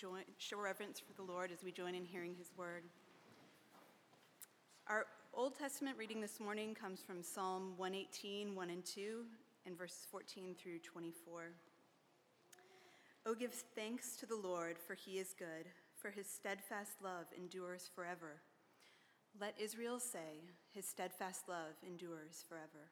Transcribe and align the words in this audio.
join, 0.00 0.22
show 0.38 0.58
reverence 0.58 0.98
for 0.98 1.12
the 1.12 1.30
Lord 1.30 1.50
as 1.52 1.62
we 1.62 1.70
join 1.70 1.94
in 1.94 2.06
hearing 2.06 2.34
his 2.34 2.50
word. 2.56 2.84
Our 4.86 5.04
Old 5.34 5.58
Testament 5.58 5.98
reading 5.98 6.22
this 6.22 6.40
morning 6.40 6.74
comes 6.74 7.02
from 7.02 7.22
Psalm 7.22 7.74
118, 7.76 8.54
1 8.54 8.70
and 8.70 8.82
2, 8.82 9.24
and 9.66 9.76
verses 9.76 10.06
14 10.10 10.54
through 10.54 10.78
24. 10.78 11.50
Oh, 13.26 13.34
give 13.34 13.52
thanks 13.52 14.16
to 14.16 14.24
the 14.24 14.36
Lord, 14.36 14.78
for 14.78 14.94
he 14.94 15.18
is 15.18 15.34
good, 15.38 15.68
for 15.98 16.08
his 16.08 16.26
steadfast 16.26 16.92
love 17.04 17.26
endures 17.36 17.90
forever. 17.94 18.40
Let 19.38 19.54
Israel 19.60 20.00
say, 20.00 20.40
His 20.72 20.86
steadfast 20.86 21.46
love 21.46 21.76
endures 21.86 22.42
forever. 22.48 22.88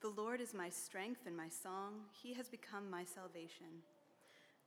The 0.00 0.08
Lord 0.08 0.40
is 0.40 0.54
my 0.54 0.70
strength 0.70 1.26
and 1.26 1.36
my 1.36 1.48
song. 1.48 2.06
He 2.22 2.32
has 2.32 2.48
become 2.48 2.90
my 2.90 3.04
salvation. 3.04 3.82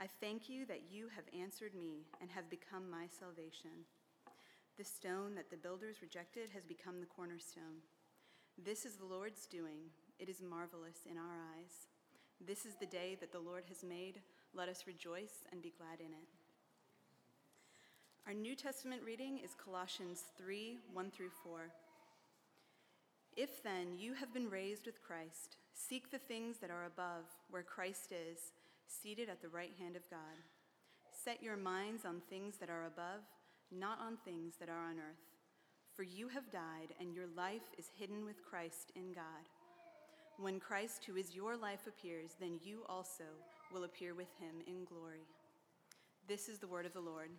I 0.00 0.06
thank 0.20 0.48
you 0.48 0.64
that 0.66 0.82
you 0.90 1.08
have 1.16 1.24
answered 1.38 1.74
me 1.74 2.06
and 2.20 2.30
have 2.30 2.48
become 2.48 2.88
my 2.88 3.06
salvation. 3.18 3.82
The 4.76 4.84
stone 4.84 5.34
that 5.34 5.50
the 5.50 5.56
builders 5.56 6.02
rejected 6.02 6.50
has 6.54 6.64
become 6.64 7.00
the 7.00 7.06
cornerstone. 7.06 7.82
This 8.64 8.86
is 8.86 8.94
the 8.94 9.04
Lord's 9.04 9.46
doing. 9.46 9.90
It 10.20 10.28
is 10.28 10.40
marvelous 10.40 10.98
in 11.10 11.18
our 11.18 11.34
eyes. 11.56 11.88
This 12.46 12.64
is 12.64 12.76
the 12.76 12.86
day 12.86 13.16
that 13.18 13.32
the 13.32 13.40
Lord 13.40 13.64
has 13.66 13.82
made. 13.82 14.20
Let 14.54 14.68
us 14.68 14.86
rejoice 14.86 15.42
and 15.50 15.60
be 15.60 15.74
glad 15.76 15.98
in 15.98 16.12
it. 16.12 16.28
Our 18.28 18.34
New 18.34 18.54
Testament 18.54 19.02
reading 19.04 19.40
is 19.42 19.56
Colossians 19.62 20.22
3 20.36 20.78
1 20.92 21.10
through 21.10 21.30
4. 21.42 21.70
If 23.36 23.62
then 23.64 23.96
you 23.98 24.14
have 24.14 24.32
been 24.32 24.48
raised 24.48 24.86
with 24.86 25.02
Christ, 25.02 25.56
seek 25.72 26.10
the 26.10 26.18
things 26.18 26.58
that 26.58 26.70
are 26.70 26.86
above, 26.86 27.24
where 27.50 27.62
Christ 27.62 28.12
is, 28.12 28.52
seated 28.88 29.28
at 29.28 29.42
the 29.42 29.48
right 29.48 29.72
hand 29.78 29.96
of 29.96 30.08
God. 30.10 30.42
Set 31.12 31.42
your 31.42 31.56
minds 31.56 32.04
on 32.04 32.22
things 32.28 32.56
that 32.58 32.70
are 32.70 32.86
above, 32.86 33.22
not 33.70 33.98
on 34.00 34.16
things 34.24 34.54
that 34.58 34.68
are 34.68 34.84
on 34.84 34.98
earth. 34.98 35.24
For 35.94 36.02
you 36.02 36.28
have 36.28 36.50
died, 36.50 36.94
and 37.00 37.12
your 37.12 37.26
life 37.36 37.74
is 37.76 37.90
hidden 37.98 38.24
with 38.24 38.44
Christ 38.44 38.92
in 38.94 39.12
God. 39.12 39.48
When 40.38 40.60
Christ, 40.60 41.04
who 41.04 41.16
is 41.16 41.34
your 41.34 41.56
life, 41.56 41.86
appears, 41.86 42.36
then 42.38 42.58
you 42.62 42.84
also 42.88 43.24
will 43.72 43.84
appear 43.84 44.14
with 44.14 44.28
him 44.38 44.62
in 44.66 44.84
glory. 44.84 45.26
This 46.28 46.48
is 46.48 46.58
the 46.58 46.68
word 46.68 46.86
of 46.86 46.92
the 46.92 47.00
Lord. 47.00 47.30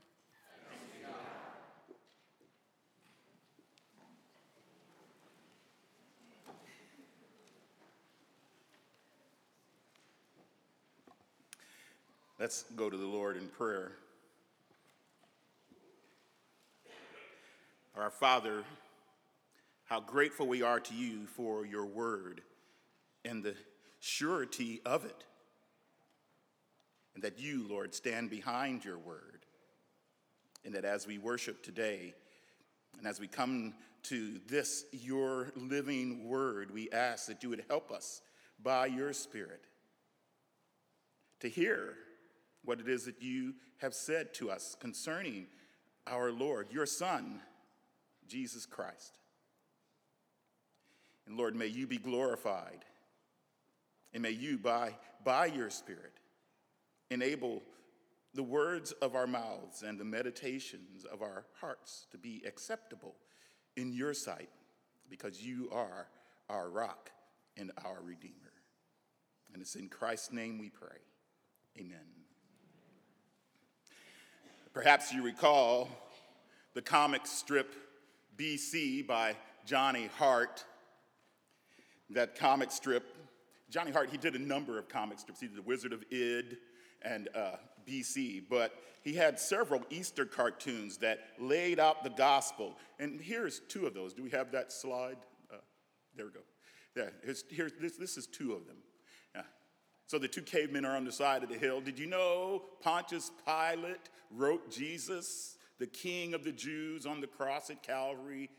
Let's 12.40 12.64
go 12.78 12.90
to 12.90 12.96
the 12.96 13.06
Lord 13.06 13.36
in 13.36 13.50
prayer. 13.50 13.92
Our 17.98 18.10
Father, 18.10 18.64
how 19.84 20.00
grateful 20.00 20.48
we 20.48 20.62
are 20.62 20.80
to 20.80 20.96
you 20.96 21.26
for 21.26 21.66
your 21.66 21.86
word 21.86 22.40
and 23.26 23.44
the 23.44 23.56
surety 24.00 24.80
of 24.86 25.04
it. 25.04 25.26
And 27.14 27.26
that 27.26 27.40
you, 27.40 27.68
Lord, 27.68 27.94
stand 27.94 28.30
behind 28.30 28.86
your 28.86 28.98
word. 28.98 29.46
And 30.64 30.74
that 30.76 30.86
as 30.86 31.06
we 31.06 31.18
worship 31.18 31.62
today, 31.62 32.14
and 32.98 33.06
as 33.06 33.20
we 33.20 33.28
come 33.28 33.74
to 34.04 34.40
this, 34.48 34.86
your 34.94 35.52
living 35.58 36.26
word, 36.30 36.72
we 36.72 36.90
ask 36.92 37.28
that 37.28 37.44
you 37.44 37.50
would 37.50 37.66
help 37.68 37.92
us 37.92 38.22
by 38.64 38.86
your 38.86 39.12
Spirit 39.12 39.66
to 41.42 41.50
hear 41.50 41.96
what 42.64 42.80
it 42.80 42.88
is 42.88 43.06
that 43.06 43.22
you 43.22 43.54
have 43.78 43.94
said 43.94 44.34
to 44.36 44.52
us 44.52 44.76
concerning 44.80 45.48
our 46.08 46.32
Lord, 46.32 46.68
your 46.72 46.86
Son, 46.86 47.40
Jesus 48.28 48.66
Christ. 48.66 49.18
And 51.28 51.38
Lord, 51.38 51.56
may 51.56 51.68
you 51.68 51.88
be 51.88 51.98
glorified. 51.98 52.86
And 54.14 54.24
may 54.24 54.32
you, 54.32 54.58
by, 54.58 54.96
by 55.24 55.46
your 55.46 55.70
Spirit, 55.70 56.14
enable 57.12 57.62
the 58.34 58.44
words 58.44 58.92
of 59.02 59.16
our 59.16 59.28
mouths 59.28 59.84
and 59.84 60.00
the 60.00 60.06
meditations 60.06 61.06
of 61.06 61.22
our 61.22 61.46
hearts 61.60 62.08
to 62.12 62.18
be 62.18 62.44
acceptable 62.46 63.16
in 63.76 63.92
your 63.94 64.14
sight, 64.14 64.50
because 65.10 65.42
you 65.42 65.70
are 65.72 66.08
our 66.50 66.70
rock 66.70 67.12
and 67.58 67.72
our 67.86 68.00
Redeemer. 68.04 68.34
And 69.54 69.62
it's 69.62 69.76
in 69.76 69.90
Christ's 69.90 70.32
name 70.32 70.58
we 70.60 70.70
pray. 70.70 70.98
Amen. 71.80 72.19
Perhaps 74.74 75.12
you 75.12 75.24
recall 75.24 75.90
the 76.76 76.82
comic 76.82 77.26
strip 77.26 77.74
BC 78.38 79.06
by 79.08 79.36
Johnny 79.66 80.10
Hart. 80.18 80.64
That 82.12 82.36
comic 82.36 82.72
strip, 82.72 83.04
Johnny 83.72 83.92
Hart, 83.92 84.12
he 84.12 84.18
did 84.18 84.36
a 84.36 84.40
number 84.40 84.78
of 84.78 84.88
comic 84.88 85.18
strips. 85.18 85.40
He 85.40 85.48
did 85.48 85.58
The 85.58 85.64
Wizard 85.64 85.92
of 85.92 86.04
Id 86.12 86.58
and 87.02 87.30
uh, 87.36 87.56
BC, 87.88 88.44
but 88.48 88.74
he 89.04 89.14
had 89.14 89.40
several 89.40 89.82
Easter 89.90 90.26
cartoons 90.26 90.98
that 90.98 91.20
laid 91.40 91.80
out 91.80 92.04
the 92.04 92.12
gospel. 92.12 92.76
And 93.00 93.20
here's 93.20 93.62
two 93.70 93.88
of 93.88 93.96
those. 93.96 94.14
Do 94.14 94.22
we 94.22 94.30
have 94.30 94.52
that 94.52 94.72
slide? 94.72 95.18
Uh, 95.52 95.58
there 96.16 96.28
we 96.28 96.32
go. 96.32 96.42
Yeah, 96.96 97.10
here's, 97.24 97.44
here's, 97.50 97.74
this, 97.82 97.98
this 97.98 98.18
is 98.18 98.28
two 98.28 98.54
of 98.54 98.68
them. 98.68 98.78
So 100.10 100.18
the 100.18 100.28
two 100.28 100.42
cavemen 100.42 100.86
are 100.86 100.98
on 100.98 101.06
the 101.06 101.12
side 101.12 101.44
of 101.44 101.50
the 101.50 101.58
hill. 101.58 101.82
Did 101.82 102.00
you 102.00 102.08
know 102.08 102.64
Pontius 102.82 103.30
Pilate 103.46 104.10
wrote 104.32 104.72
Jesus, 104.72 105.56
the 105.78 105.86
king 105.86 106.34
of 106.34 106.44
the 106.44 106.52
Jews, 106.52 107.06
on 107.06 107.22
the 107.22 107.28
cross 107.28 107.70
at 107.70 107.84
Calvary? 107.84 108.50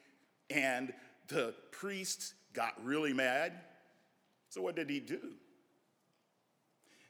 And 0.49 0.93
the 1.27 1.53
priests 1.73 2.35
got 2.53 2.75
really 2.85 3.13
mad. 3.13 3.53
So 4.49 4.63
what 4.63 4.77
did 4.77 4.89
he 4.89 5.01
do? 5.01 5.19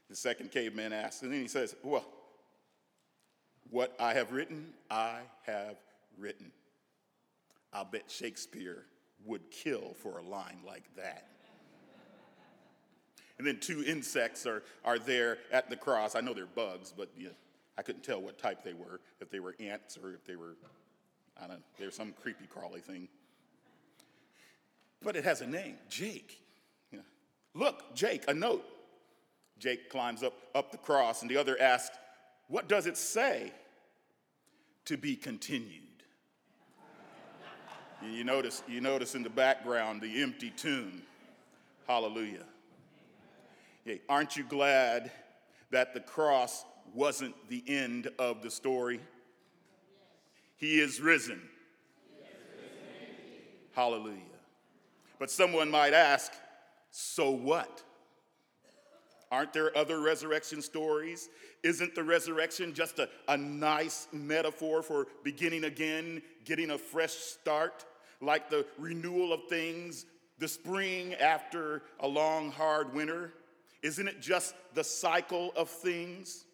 The 0.09 0.15
second 0.15 0.49
caveman 0.49 0.91
asks, 0.91 1.21
and 1.21 1.31
then 1.31 1.41
he 1.41 1.47
says, 1.47 1.75
Well, 1.83 2.05
what 3.69 3.95
I 3.99 4.15
have 4.15 4.31
written, 4.31 4.73
I 4.89 5.19
have 5.43 5.75
written. 6.17 6.51
I'll 7.71 7.85
bet 7.85 8.09
Shakespeare 8.09 8.85
would 9.23 9.51
kill 9.51 9.93
for 9.93 10.17
a 10.17 10.23
line 10.23 10.61
like 10.65 10.95
that. 10.95 11.30
And 13.41 13.47
then 13.47 13.57
two 13.59 13.83
insects 13.83 14.45
are, 14.45 14.61
are 14.85 14.99
there 14.99 15.39
at 15.51 15.67
the 15.67 15.75
cross. 15.75 16.15
I 16.15 16.21
know 16.21 16.31
they're 16.31 16.45
bugs, 16.45 16.93
but 16.95 17.09
yeah, 17.17 17.29
I 17.75 17.81
couldn't 17.81 18.03
tell 18.03 18.21
what 18.21 18.37
type 18.37 18.63
they 18.63 18.73
were, 18.73 18.99
if 19.19 19.31
they 19.31 19.39
were 19.39 19.55
ants 19.59 19.97
or 19.97 20.13
if 20.13 20.23
they 20.25 20.35
were, 20.35 20.57
I 21.37 21.47
don't 21.47 21.57
know, 21.57 21.63
they're 21.79 21.89
some 21.89 22.13
creepy 22.21 22.45
crawly 22.45 22.81
thing. 22.81 23.07
But 25.01 25.15
it 25.15 25.23
has 25.23 25.41
a 25.41 25.47
name, 25.47 25.77
Jake. 25.89 26.39
Yeah. 26.91 26.99
Look, 27.55 27.95
Jake, 27.95 28.25
a 28.27 28.33
note. 28.35 28.63
Jake 29.57 29.89
climbs 29.89 30.21
up, 30.21 30.33
up 30.53 30.71
the 30.71 30.77
cross, 30.77 31.23
and 31.23 31.31
the 31.31 31.37
other 31.37 31.59
asks, 31.59 31.97
What 32.47 32.69
does 32.69 32.85
it 32.85 32.95
say? 32.95 33.51
To 34.85 34.97
be 34.97 35.15
continued. 35.15 35.81
you, 38.03 38.23
notice, 38.23 38.61
you 38.67 38.81
notice 38.81 39.15
in 39.15 39.23
the 39.23 39.31
background 39.31 39.99
the 39.99 40.21
empty 40.21 40.51
tomb. 40.51 41.01
Hallelujah. 41.87 42.45
Aren't 44.07 44.37
you 44.37 44.43
glad 44.43 45.11
that 45.71 45.93
the 45.93 45.99
cross 45.99 46.65
wasn't 46.93 47.35
the 47.49 47.63
end 47.67 48.09
of 48.19 48.41
the 48.41 48.51
story? 48.51 48.99
He 50.57 50.79
is 50.79 51.01
risen. 51.01 51.41
Hallelujah. 53.73 54.17
But 55.17 55.31
someone 55.31 55.71
might 55.71 55.93
ask, 55.93 56.31
so 56.91 57.31
what? 57.31 57.83
Aren't 59.31 59.53
there 59.53 59.75
other 59.77 60.01
resurrection 60.01 60.61
stories? 60.61 61.29
Isn't 61.63 61.95
the 61.95 62.03
resurrection 62.03 62.73
just 62.73 62.99
a, 62.99 63.07
a 63.29 63.37
nice 63.37 64.07
metaphor 64.11 64.83
for 64.83 65.07
beginning 65.23 65.63
again, 65.63 66.21
getting 66.43 66.71
a 66.71 66.77
fresh 66.77 67.13
start, 67.13 67.85
like 68.19 68.49
the 68.49 68.65
renewal 68.77 69.31
of 69.31 69.41
things, 69.47 70.05
the 70.37 70.47
spring 70.47 71.13
after 71.13 71.83
a 72.01 72.07
long, 72.07 72.51
hard 72.51 72.93
winter? 72.93 73.33
Isn't 73.83 74.07
it 74.07 74.21
just 74.21 74.55
the 74.73 74.83
cycle 74.83 75.51
of 75.55 75.69
things? 75.69 76.45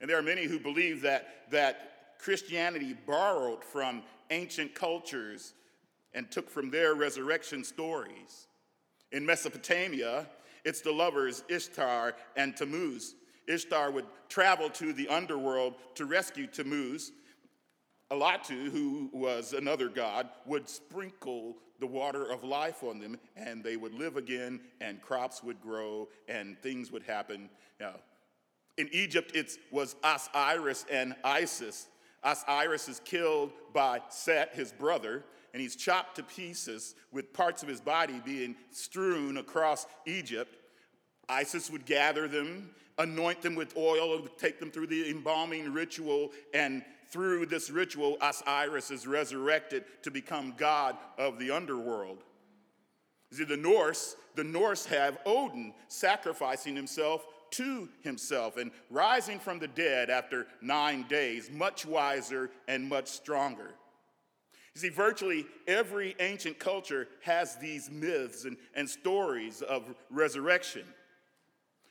And 0.00 0.08
there 0.08 0.18
are 0.18 0.22
many 0.22 0.44
who 0.44 0.58
believe 0.58 1.02
that, 1.02 1.50
that 1.50 2.18
Christianity 2.18 2.96
borrowed 3.06 3.64
from 3.64 4.02
ancient 4.30 4.74
cultures 4.74 5.54
and 6.14 6.30
took 6.30 6.50
from 6.50 6.70
their 6.70 6.94
resurrection 6.94 7.64
stories. 7.64 8.48
In 9.12 9.24
Mesopotamia, 9.24 10.28
it's 10.64 10.80
the 10.80 10.92
lovers 10.92 11.44
Ishtar 11.48 12.14
and 12.36 12.56
Tammuz. 12.56 13.14
Ishtar 13.46 13.90
would 13.90 14.06
travel 14.28 14.70
to 14.70 14.92
the 14.92 15.08
underworld 15.08 15.74
to 15.96 16.04
rescue 16.04 16.46
Tammuz. 16.46 17.12
Allatu, 18.10 18.70
who 18.70 19.08
was 19.12 19.52
another 19.52 19.88
god, 19.88 20.28
would 20.44 20.68
sprinkle 20.68 21.56
the 21.78 21.86
water 21.86 22.30
of 22.30 22.42
life 22.44 22.82
on 22.82 22.98
them, 22.98 23.18
and 23.36 23.62
they 23.62 23.76
would 23.76 23.94
live 23.94 24.16
again, 24.16 24.60
and 24.80 25.00
crops 25.00 25.42
would 25.42 25.60
grow, 25.60 26.08
and 26.28 26.60
things 26.60 26.90
would 26.90 27.04
happen. 27.04 27.48
Now, 27.78 27.94
in 28.76 28.88
Egypt, 28.92 29.32
it 29.34 29.56
was 29.70 29.96
Osiris 30.02 30.86
and 30.90 31.14
Isis. 31.24 31.88
Osiris 32.24 32.88
is 32.88 33.00
killed 33.04 33.52
by 33.72 34.00
Set, 34.08 34.54
his 34.54 34.72
brother, 34.72 35.24
and 35.52 35.60
he's 35.60 35.76
chopped 35.76 36.16
to 36.16 36.22
pieces 36.22 36.94
with 37.12 37.32
parts 37.32 37.62
of 37.62 37.68
his 37.68 37.80
body 37.80 38.20
being 38.24 38.56
strewn 38.70 39.36
across 39.36 39.86
Egypt. 40.06 40.56
Isis 41.28 41.70
would 41.70 41.86
gather 41.86 42.28
them, 42.28 42.70
anoint 42.98 43.40
them 43.40 43.54
with 43.54 43.76
oil, 43.76 44.26
take 44.36 44.58
them 44.58 44.70
through 44.70 44.88
the 44.88 45.10
embalming 45.10 45.72
ritual, 45.72 46.32
and 46.52 46.84
through 47.10 47.46
this 47.46 47.70
ritual, 47.70 48.16
Osiris 48.20 48.90
is 48.90 49.06
resurrected 49.06 49.84
to 50.02 50.10
become 50.10 50.54
god 50.56 50.96
of 51.18 51.38
the 51.38 51.50
underworld. 51.50 52.18
See, 53.32 53.44
the 53.44 53.56
Norse, 53.56 54.16
the 54.34 54.44
Norse 54.44 54.86
have 54.86 55.18
Odin 55.24 55.72
sacrificing 55.88 56.74
himself 56.74 57.24
to 57.52 57.88
himself 58.02 58.56
and 58.56 58.70
rising 58.90 59.38
from 59.38 59.58
the 59.58 59.68
dead 59.68 60.10
after 60.10 60.46
nine 60.60 61.04
days, 61.08 61.50
much 61.50 61.84
wiser 61.84 62.50
and 62.68 62.88
much 62.88 63.08
stronger. 63.08 63.74
You 64.74 64.80
see, 64.80 64.88
virtually 64.88 65.46
every 65.66 66.14
ancient 66.20 66.58
culture 66.58 67.08
has 67.22 67.56
these 67.56 67.90
myths 67.90 68.44
and, 68.44 68.56
and 68.74 68.88
stories 68.88 69.62
of 69.62 69.82
resurrection. 70.10 70.84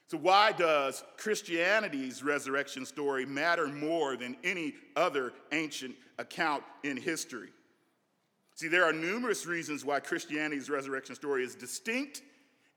So, 0.10 0.18
why 0.18 0.54
does 0.54 1.04
Christianity's 1.18 2.24
resurrection 2.24 2.84
story 2.84 3.28
matter 3.28 3.68
more 3.68 4.18
than 4.18 4.36
any 4.44 4.74
other 4.96 5.34
ancient 5.52 5.96
account 6.18 6.64
in 6.84 6.98
history? 6.98 7.50
See, 8.56 8.70
there 8.70 8.86
are 8.86 8.92
numerous 8.92 9.46
reasons 9.46 9.86
why 9.86 10.00
Christianity's 10.00 10.68
resurrection 10.68 11.14
story 11.14 11.44
is 11.44 11.54
distinct 11.54 12.24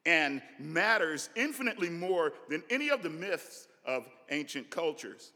and 0.05 0.43
matters 0.59 1.31
infinitely 1.35 1.89
more 1.89 2.35
than 2.51 2.63
any 2.69 2.91
of 2.91 3.03
the 3.03 3.09
myths 3.09 3.67
of 3.87 4.07
ancient 4.31 4.69
cultures. 4.69 5.33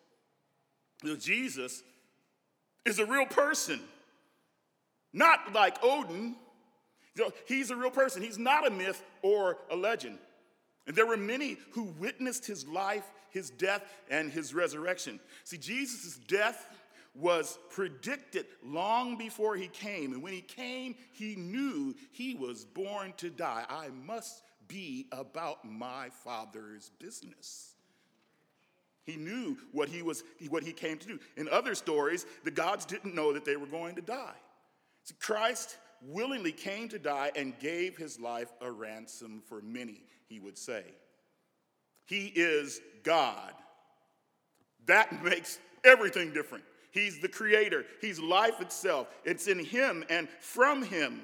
Jesus 1.19 1.83
is 2.85 2.99
a 2.99 3.07
real 3.07 3.25
person, 3.25 3.81
not 5.15 5.55
like 5.55 5.83
Odin. 5.83 6.37
He's 7.49 7.71
a 7.71 7.77
real 7.77 7.91
person. 7.91 8.21
He's 8.21 8.39
not 8.39 8.67
a 8.67 8.71
myth 8.71 9.03
or 9.23 9.57
a 9.71 9.77
legend. 9.77 10.19
And 10.87 10.95
there 10.95 11.07
were 11.07 11.17
many 11.17 11.59
who 11.73 11.85
witnessed 11.99 12.47
his 12.47 12.67
life, 12.67 13.05
his 13.31 13.51
death, 13.51 13.83
and 14.11 14.31
his 14.31 14.55
resurrection. 14.55 15.21
See, 15.45 15.59
Jesus' 15.59 16.19
death 16.29 16.69
was 17.15 17.59
predicted 17.71 18.47
long 18.65 19.17
before 19.17 19.57
he 19.57 19.69
came. 19.69 20.13
And 20.13 20.23
when 20.23 20.33
he 20.33 20.43
came, 20.43 20.95
he 21.13 21.35
knew 21.35 21.95
he 22.13 22.35
was 22.35 22.65
born 22.65 23.15
to 23.17 23.31
die. 23.31 23.65
I 23.69 23.89
must 23.89 24.43
be 24.69 25.07
about 25.13 25.65
my 25.65 26.11
father's 26.25 26.91
business. 26.99 27.73
He 29.05 29.17
knew 29.17 29.57
what 29.73 29.89
he 29.89 30.03
was 30.03 30.25
what 30.49 30.65
he 30.65 30.73
came 30.73 30.99
to 30.99 31.07
do. 31.07 31.21
In 31.37 31.49
other 31.49 31.75
stories, 31.75 32.27
the 32.45 32.51
gods 32.51 32.85
didn't 32.85 33.15
know 33.15 33.33
that 33.33 33.45
they 33.45 33.57
were 33.57 33.67
going 33.67 33.95
to 33.95 34.03
die. 34.03 34.35
See, 35.05 35.15
Christ 35.21 35.79
willingly 36.03 36.53
came 36.53 36.89
to 36.89 36.99
die 36.99 37.31
and 37.37 37.59
gave 37.61 37.97
his 37.97 38.19
life 38.19 38.53
a 38.61 38.71
ransom 38.71 39.43
for 39.49 39.63
many, 39.63 40.03
he 40.29 40.41
would 40.41 40.59
say. 40.59 40.85
He 42.07 42.27
is 42.35 42.81
God. 43.03 43.53
That 44.87 45.23
makes 45.25 45.59
everything 45.85 46.33
different. 46.33 46.65
He's 46.91 47.21
the 47.21 47.29
creator, 47.29 47.85
He's 48.01 48.19
life 48.19 48.61
itself. 48.61 49.09
It's 49.25 49.49
in 49.49 49.59
Him 49.59 50.05
and 50.09 50.29
from 50.41 50.83
Him. 50.83 51.23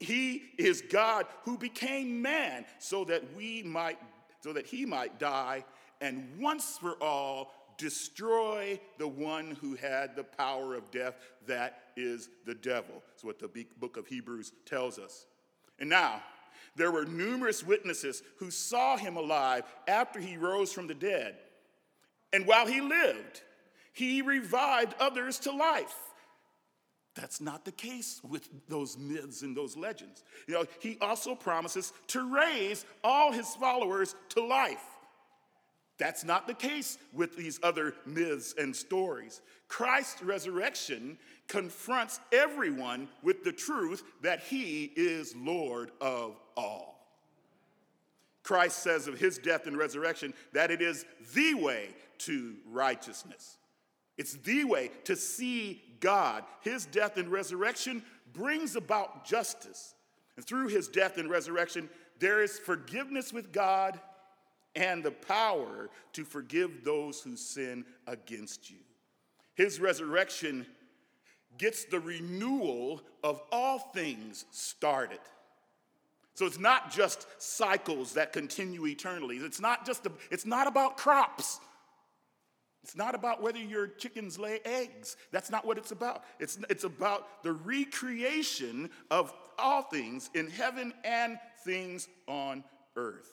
He 0.00 0.42
is 0.58 0.82
God 0.90 1.26
who 1.44 1.56
became 1.56 2.22
man 2.22 2.64
so 2.78 3.04
that 3.04 3.22
we 3.36 3.62
might, 3.62 3.98
so 4.40 4.52
that 4.52 4.66
He 4.66 4.84
might 4.86 5.18
die 5.18 5.64
and 6.02 6.28
once 6.38 6.76
for 6.78 6.94
all 6.94 7.52
destroy 7.78 8.78
the 8.98 9.08
one 9.08 9.56
who 9.60 9.74
had 9.76 10.14
the 10.14 10.24
power 10.24 10.74
of 10.74 10.90
death, 10.90 11.14
that 11.46 11.82
is 11.96 12.28
the 12.44 12.54
devil. 12.54 13.02
That's 13.08 13.24
what 13.24 13.38
the 13.38 13.66
book 13.78 13.96
of 13.96 14.06
Hebrews 14.06 14.52
tells 14.66 14.98
us. 14.98 15.26
And 15.78 15.88
now, 15.88 16.22
there 16.76 16.90
were 16.90 17.04
numerous 17.04 17.64
witnesses 17.64 18.22
who 18.38 18.50
saw 18.50 18.96
him 18.96 19.16
alive 19.16 19.64
after 19.86 20.20
he 20.20 20.36
rose 20.36 20.72
from 20.72 20.86
the 20.86 20.94
dead. 20.94 21.36
And 22.32 22.46
while 22.46 22.66
he 22.66 22.80
lived, 22.80 23.42
he 23.92 24.22
revived 24.22 24.94
others 24.98 25.38
to 25.40 25.52
life. 25.52 25.94
That's 27.14 27.42
not 27.42 27.64
the 27.64 27.72
case 27.72 28.20
with 28.26 28.48
those 28.68 28.96
myths 28.96 29.42
and 29.42 29.54
those 29.54 29.76
legends. 29.76 30.24
You 30.48 30.54
know, 30.54 30.64
he 30.80 30.96
also 31.00 31.34
promises 31.34 31.92
to 32.08 32.34
raise 32.34 32.86
all 33.04 33.32
his 33.32 33.54
followers 33.56 34.14
to 34.30 34.44
life. 34.44 34.82
That's 35.98 36.24
not 36.24 36.46
the 36.46 36.54
case 36.54 36.98
with 37.12 37.36
these 37.36 37.60
other 37.62 37.94
myths 38.06 38.54
and 38.58 38.74
stories. 38.74 39.42
Christ's 39.68 40.22
resurrection 40.22 41.18
confronts 41.48 42.18
everyone 42.32 43.08
with 43.22 43.44
the 43.44 43.52
truth 43.52 44.02
that 44.22 44.40
he 44.40 44.90
is 44.96 45.36
Lord 45.36 45.92
of 46.00 46.40
all. 46.56 46.92
Christ 48.42 48.82
says 48.82 49.06
of 49.06 49.18
his 49.18 49.38
death 49.38 49.66
and 49.66 49.76
resurrection 49.76 50.34
that 50.52 50.70
it 50.70 50.82
is 50.82 51.04
the 51.34 51.54
way 51.54 51.88
to 52.18 52.54
righteousness. 52.70 53.58
It's 54.18 54.34
the 54.34 54.64
way 54.64 54.90
to 55.04 55.16
see 55.16 55.82
God. 56.00 56.44
His 56.60 56.86
death 56.86 57.16
and 57.16 57.28
resurrection 57.28 58.02
brings 58.32 58.76
about 58.76 59.24
justice. 59.24 59.94
And 60.36 60.44
through 60.44 60.68
his 60.68 60.88
death 60.88 61.18
and 61.18 61.30
resurrection, 61.30 61.88
there 62.18 62.42
is 62.42 62.58
forgiveness 62.58 63.32
with 63.32 63.52
God 63.52 64.00
and 64.74 65.02
the 65.02 65.10
power 65.10 65.90
to 66.14 66.24
forgive 66.24 66.84
those 66.84 67.20
who 67.20 67.36
sin 67.36 67.84
against 68.06 68.70
you. 68.70 68.78
His 69.54 69.80
resurrection 69.80 70.66
gets 71.58 71.84
the 71.84 72.00
renewal 72.00 73.02
of 73.22 73.42
all 73.52 73.78
things 73.78 74.46
started. 74.50 75.20
So 76.34 76.46
it's 76.46 76.58
not 76.58 76.90
just 76.90 77.26
cycles 77.38 78.14
that 78.14 78.32
continue 78.32 78.86
eternally. 78.86 79.36
It's 79.36 79.60
not 79.60 79.84
just 79.84 80.06
a, 80.06 80.12
it's 80.30 80.46
not 80.46 80.66
about 80.66 80.96
crops. 80.96 81.60
It's 82.82 82.96
not 82.96 83.14
about 83.14 83.42
whether 83.42 83.58
your 83.58 83.86
chickens 83.86 84.38
lay 84.38 84.60
eggs. 84.64 85.16
That's 85.30 85.50
not 85.50 85.64
what 85.64 85.78
it's 85.78 85.92
about. 85.92 86.24
It's, 86.40 86.58
it's 86.68 86.84
about 86.84 87.42
the 87.42 87.52
recreation 87.52 88.90
of 89.10 89.32
all 89.58 89.82
things 89.82 90.30
in 90.34 90.50
heaven 90.50 90.92
and 91.04 91.38
things 91.64 92.08
on 92.26 92.64
earth. 92.96 93.30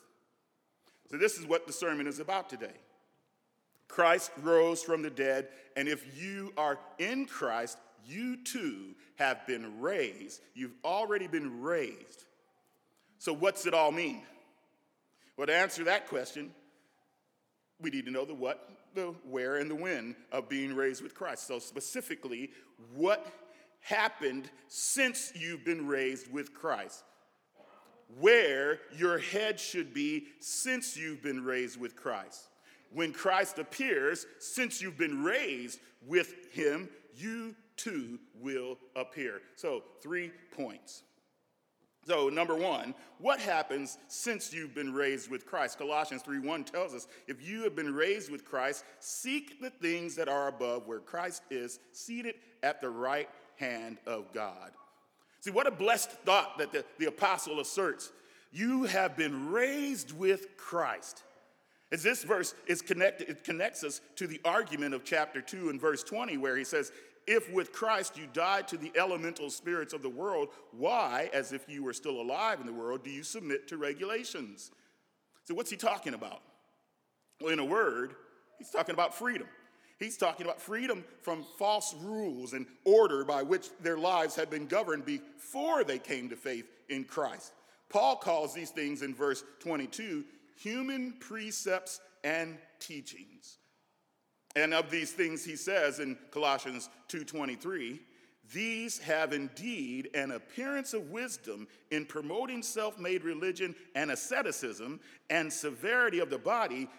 So, 1.09 1.17
this 1.17 1.37
is 1.37 1.47
what 1.47 1.65
the 1.65 1.73
sermon 1.73 2.05
is 2.05 2.19
about 2.19 2.49
today. 2.49 2.67
Christ 3.87 4.29
rose 4.43 4.83
from 4.83 5.01
the 5.01 5.09
dead, 5.09 5.47
and 5.75 5.87
if 5.87 6.21
you 6.21 6.53
are 6.55 6.77
in 6.99 7.25
Christ, 7.25 7.79
you 8.05 8.37
too 8.43 8.93
have 9.15 9.47
been 9.47 9.81
raised. 9.81 10.41
You've 10.53 10.75
already 10.85 11.25
been 11.25 11.61
raised. 11.61 12.25
So, 13.19 13.33
what's 13.33 13.65
it 13.65 13.73
all 13.73 13.91
mean? 13.91 14.23
Well, 15.37 15.47
to 15.47 15.55
answer 15.55 15.83
that 15.85 16.07
question, 16.07 16.51
we 17.79 17.91
need 17.91 18.05
to 18.05 18.11
know 18.11 18.25
the 18.25 18.33
what, 18.33 18.67
the 18.95 19.13
where, 19.23 19.57
and 19.57 19.69
the 19.69 19.75
when 19.75 20.15
of 20.31 20.49
being 20.49 20.73
raised 20.73 21.03
with 21.03 21.13
Christ. 21.13 21.47
So, 21.47 21.59
specifically, 21.59 22.49
what 22.95 23.25
happened 23.81 24.49
since 24.67 25.31
you've 25.35 25.63
been 25.63 25.87
raised 25.87 26.31
with 26.31 26.53
Christ? 26.53 27.03
where 28.17 28.79
your 28.95 29.19
head 29.19 29.59
should 29.59 29.93
be 29.93 30.25
since 30.39 30.97
you've 30.97 31.21
been 31.21 31.43
raised 31.43 31.79
with 31.79 31.95
Christ. 31.95 32.49
When 32.91 33.13
Christ 33.13 33.59
appears, 33.59 34.25
since 34.39 34.81
you've 34.81 34.97
been 34.97 35.23
raised 35.23 35.79
with 36.07 36.51
him, 36.51 36.89
you 37.15 37.55
too 37.77 38.19
will 38.33 38.77
appear. 38.95 39.41
So, 39.55 39.83
three 40.01 40.31
points. 40.55 41.03
So, 42.07 42.29
number 42.29 42.55
one, 42.55 42.95
what 43.19 43.39
happens 43.39 43.97
since 44.07 44.53
you've 44.53 44.73
been 44.73 44.93
raised 44.93 45.29
with 45.29 45.45
Christ? 45.45 45.77
Colossians 45.77 46.23
3:1 46.23 46.65
tells 46.65 46.93
us, 46.93 47.07
if 47.27 47.45
you 47.45 47.63
have 47.63 47.75
been 47.75 47.93
raised 47.93 48.31
with 48.31 48.45
Christ, 48.45 48.83
seek 48.99 49.61
the 49.61 49.69
things 49.69 50.15
that 50.15 50.29
are 50.29 50.47
above 50.47 50.87
where 50.87 50.99
Christ 50.99 51.43
is 51.49 51.79
seated 51.91 52.35
at 52.63 52.81
the 52.81 52.89
right 52.89 53.29
hand 53.57 53.97
of 54.07 54.31
God. 54.33 54.71
See, 55.41 55.51
what 55.51 55.67
a 55.67 55.71
blessed 55.71 56.11
thought 56.25 56.57
that 56.57 56.71
the, 56.71 56.85
the 56.97 57.05
apostle 57.05 57.59
asserts. 57.59 58.11
You 58.51 58.85
have 58.85 59.15
been 59.15 59.51
raised 59.51 60.11
with 60.11 60.57
Christ. 60.57 61.23
As 61.91 62.03
this 62.03 62.23
verse 62.23 62.53
is 62.67 62.81
connected, 62.81 63.29
it 63.29 63.43
connects 63.43 63.83
us 63.83 64.01
to 64.15 64.27
the 64.27 64.39
argument 64.45 64.93
of 64.93 65.03
chapter 65.03 65.41
2 65.41 65.69
and 65.69 65.81
verse 65.81 66.03
20, 66.03 66.37
where 66.37 66.55
he 66.55 66.63
says, 66.63 66.91
If 67.31 67.53
with 67.53 67.71
Christ 67.71 68.17
you 68.17 68.25
died 68.33 68.67
to 68.69 68.77
the 68.77 68.91
elemental 68.95 69.51
spirits 69.51 69.93
of 69.93 70.01
the 70.01 70.09
world, 70.09 70.49
why, 70.71 71.29
as 71.31 71.53
if 71.53 71.69
you 71.69 71.83
were 71.83 71.93
still 71.93 72.19
alive 72.19 72.59
in 72.59 72.65
the 72.65 72.73
world, 72.73 73.03
do 73.03 73.11
you 73.11 73.21
submit 73.21 73.67
to 73.67 73.77
regulations? 73.77 74.71
So, 75.43 75.53
what's 75.53 75.69
he 75.69 75.77
talking 75.77 76.15
about? 76.15 76.41
Well, 77.39 77.53
in 77.53 77.59
a 77.59 77.65
word, 77.65 78.15
he's 78.57 78.71
talking 78.71 78.95
about 78.95 79.13
freedom. 79.13 79.45
He's 79.99 80.17
talking 80.17 80.43
about 80.43 80.59
freedom 80.59 81.05
from 81.21 81.45
false 81.59 81.93
rules 82.01 82.53
and 82.53 82.65
order 82.83 83.23
by 83.23 83.43
which 83.43 83.67
their 83.79 83.99
lives 83.99 84.35
had 84.35 84.49
been 84.49 84.65
governed 84.65 85.05
before 85.05 85.83
they 85.83 85.99
came 85.99 86.29
to 86.29 86.35
faith 86.35 86.65
in 86.89 87.03
Christ. 87.03 87.53
Paul 87.89 88.15
calls 88.15 88.55
these 88.55 88.71
things 88.71 89.03
in 89.03 89.13
verse 89.13 89.43
22 89.59 90.23
human 90.55 91.13
precepts 91.19 92.01
and 92.23 92.57
teachings. 92.79 93.59
And 94.59 94.73
of 94.73 94.91
these 94.91 95.13
things 95.13 95.45
he 95.45 95.55
says 95.55 95.99
in 95.99 96.17
Colossians 96.31 96.89
2:23, 97.07 98.01
these 98.51 98.99
have 98.99 99.31
indeed 99.31 100.09
an 100.13 100.31
appearance 100.31 100.93
of 100.93 101.11
wisdom 101.11 101.65
in 101.91 102.05
promoting 102.05 102.61
self-made 102.61 103.23
religion 103.23 103.73
and 103.95 104.11
asceticism 104.11 104.99
and 105.29 105.53
severity 105.53 106.19
of 106.19 106.29
the 106.29 106.37
body, 106.37 106.89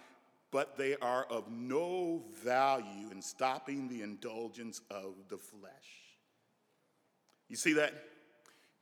but 0.51 0.79
they 0.79 0.97
are 0.97 1.25
of 1.25 1.51
no 1.51 2.25
value 2.43 3.11
in 3.11 3.21
stopping 3.21 3.89
the 3.89 4.01
indulgence 4.01 4.81
of 4.91 5.29
the 5.29 5.39
flesh. 5.39 6.17
You 7.49 7.57
see 7.57 7.75
that? 7.75 7.93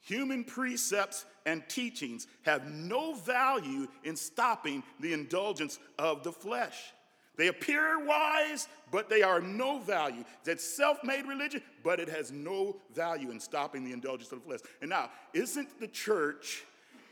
Human 0.03 0.45
precepts 0.45 1.25
and 1.47 1.69
teachings 1.69 2.29
have 2.43 2.71
no 2.71 3.15
value 3.15 3.89
in 4.05 4.15
stopping 4.15 4.85
the 5.01 5.13
indulgence 5.15 5.81
of 5.99 6.23
the 6.23 6.33
flesh. 6.33 6.93
They 7.39 7.47
appear 7.47 8.05
wise, 8.05 8.67
but 8.91 9.09
they 9.09 9.23
are 9.23 9.41
no 9.41 9.79
value. 9.79 10.25
That's 10.45 10.65
self 10.65 11.03
made 11.05 11.25
religion, 11.25 11.63
but 11.85 12.01
it 12.01 12.09
has 12.09 12.33
no 12.33 12.77
value 12.93 13.31
in 13.31 13.39
stopping 13.39 13.85
the 13.85 13.93
indulgence 13.93 14.33
of 14.33 14.41
the 14.41 14.45
flesh. 14.45 14.61
And 14.83 14.91
now, 14.91 15.11
isn't 15.33 15.79
the 15.81 15.87
church 15.87 16.65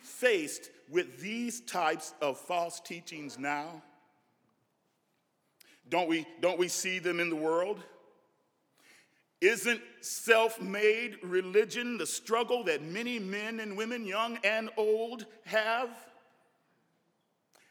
faced 0.03 0.71
with 0.91 1.21
these 1.21 1.61
types 1.61 2.13
of 2.21 2.39
false 2.39 2.81
teachings 2.81 3.39
now? 3.39 3.83
Don't 5.89 6.09
we, 6.09 6.27
don't 6.41 6.59
we 6.59 6.67
see 6.67 6.99
them 6.99 7.21
in 7.21 7.31
the 7.31 7.37
world? 7.37 7.81
Isn't 9.41 9.81
self 10.01 10.61
made 10.61 11.19
religion 11.23 11.99
the 11.99 12.07
struggle 12.07 12.65
that 12.65 12.83
many 12.83 13.21
men 13.21 13.61
and 13.61 13.77
women, 13.77 14.05
young 14.05 14.39
and 14.43 14.71
old, 14.77 15.27
have? 15.45 15.91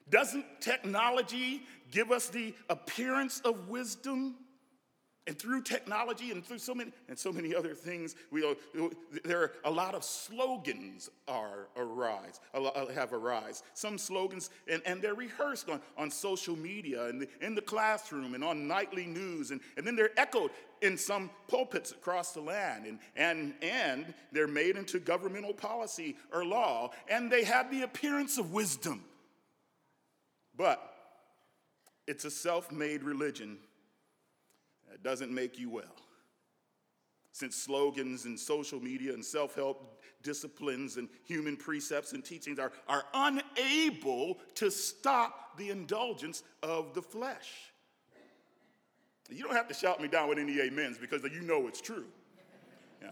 Doesn't 0.09 0.45
technology 0.62 1.63
give 1.92 2.12
us 2.12 2.27
the 2.27 2.54
appearance 2.70 3.42
of 3.42 3.70
wisdom? 3.70 4.36
And 5.27 5.39
through 5.39 5.63
technology 5.63 6.30
and 6.30 6.46
through 6.46 6.60
so 6.60 6.75
many 6.75 6.92
and 7.10 7.18
so 7.18 7.34
many 7.34 7.56
other 7.56 7.74
things, 7.74 8.15
we 8.30 8.42
there 9.24 9.42
are 9.42 9.51
a 9.63 9.72
lot 9.72 9.96
of 9.96 10.04
slogans 10.04 11.10
are 11.27 11.68
arise 11.75 12.39
uh, 12.54 12.86
have 12.94 13.12
arise. 13.12 13.63
Some 13.74 13.98
slogans 13.98 14.51
and, 14.68 14.84
and 14.86 15.01
they're 15.01 15.15
rehearsed 15.15 15.68
on, 15.68 15.82
on 15.98 16.12
social 16.12 16.56
media 16.56 17.06
and 17.08 17.25
in 17.42 17.56
the 17.56 17.62
classroom 17.62 18.36
and 18.36 18.44
on 18.44 18.68
nightly 18.68 19.08
news 19.08 19.50
and, 19.50 19.62
and 19.77 19.88
then 19.88 19.96
they're 19.96 20.18
echoed 20.20 20.51
in 20.84 20.96
some 20.96 21.32
pulpits 21.48 21.92
across 21.92 22.34
the 22.34 22.42
land 22.42 22.86
and, 22.86 23.00
and, 23.15 23.56
and 23.63 24.13
they're 24.32 24.48
made 24.48 24.75
into 24.75 25.00
governmental 25.00 25.54
policy 25.54 26.15
or 26.32 26.46
law 26.46 26.92
and 27.08 27.32
they 27.32 27.44
have 27.44 27.72
the 27.72 27.82
appearance 27.82 28.38
of 28.38 28.54
wisdom. 28.54 29.04
But 30.56 30.94
it's 32.07 32.25
a 32.25 32.31
self-made 32.31 33.03
religion 33.03 33.57
that 34.89 35.03
doesn't 35.03 35.31
make 35.31 35.59
you 35.59 35.69
well. 35.69 35.95
Since 37.31 37.55
slogans 37.55 38.25
and 38.25 38.39
social 38.39 38.79
media 38.79 39.13
and 39.13 39.24
self 39.24 39.55
help 39.55 40.01
disciplines 40.24 40.97
and 40.97 41.07
human 41.24 41.55
precepts 41.55 42.13
and 42.13 42.24
teachings 42.24 42.59
are, 42.59 42.71
are 42.88 43.03
unable 43.13 44.38
to 44.55 44.71
stop 44.71 45.57
the 45.57 45.69
indulgence 45.69 46.43
of 46.63 46.93
the 46.93 47.01
flesh. 47.01 47.71
You 49.29 49.43
don't 49.43 49.55
have 49.55 49.67
to 49.67 49.74
shout 49.74 50.01
me 50.01 50.07
down 50.07 50.29
with 50.29 50.38
any 50.38 50.62
amens 50.62 50.97
because 50.97 51.24
you 51.24 51.41
know 51.41 51.67
it's 51.67 51.81
true. 51.81 52.05
Yeah. 53.01 53.09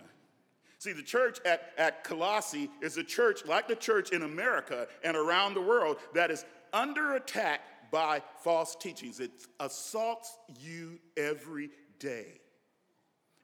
See, 0.78 0.94
the 0.94 1.02
church 1.02 1.40
at, 1.46 1.72
at 1.78 2.04
Colossae 2.04 2.70
is 2.82 2.98
a 2.98 3.04
church 3.04 3.46
like 3.46 3.68
the 3.68 3.76
church 3.76 4.12
in 4.12 4.22
America 4.22 4.88
and 5.04 5.18
around 5.18 5.54
the 5.54 5.62
world 5.62 5.98
that 6.14 6.30
is 6.30 6.46
under 6.72 7.16
attack 7.16 7.62
by 7.94 8.24
false 8.40 8.76
teachings. 8.76 9.20
It 9.20 9.30
assaults 9.60 10.36
you 10.60 11.00
every 11.16 11.70
day. 12.00 12.40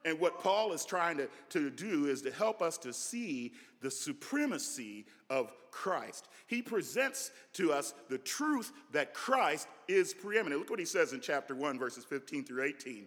And 0.04 0.18
what 0.18 0.40
Paul 0.40 0.72
is 0.72 0.84
trying 0.84 1.18
to, 1.18 1.28
to 1.50 1.70
do 1.70 2.06
is 2.06 2.20
to 2.22 2.32
help 2.32 2.60
us 2.60 2.76
to 2.78 2.92
see 2.92 3.52
the 3.80 3.90
supremacy 3.90 5.06
of 5.28 5.52
Christ. 5.70 6.26
He 6.48 6.62
presents 6.62 7.30
to 7.52 7.72
us 7.72 7.94
the 8.08 8.18
truth 8.18 8.72
that 8.90 9.14
Christ 9.14 9.68
is 9.86 10.12
preeminent. 10.12 10.62
Look 10.62 10.70
what 10.70 10.80
he 10.80 10.84
says 10.84 11.12
in 11.12 11.20
chapter 11.20 11.54
1, 11.54 11.78
verses 11.78 12.04
15 12.04 12.44
through 12.44 12.64
18. 12.64 13.06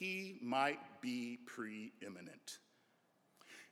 he 0.00 0.38
might 0.40 0.80
be 1.02 1.38
preeminent. 1.46 2.58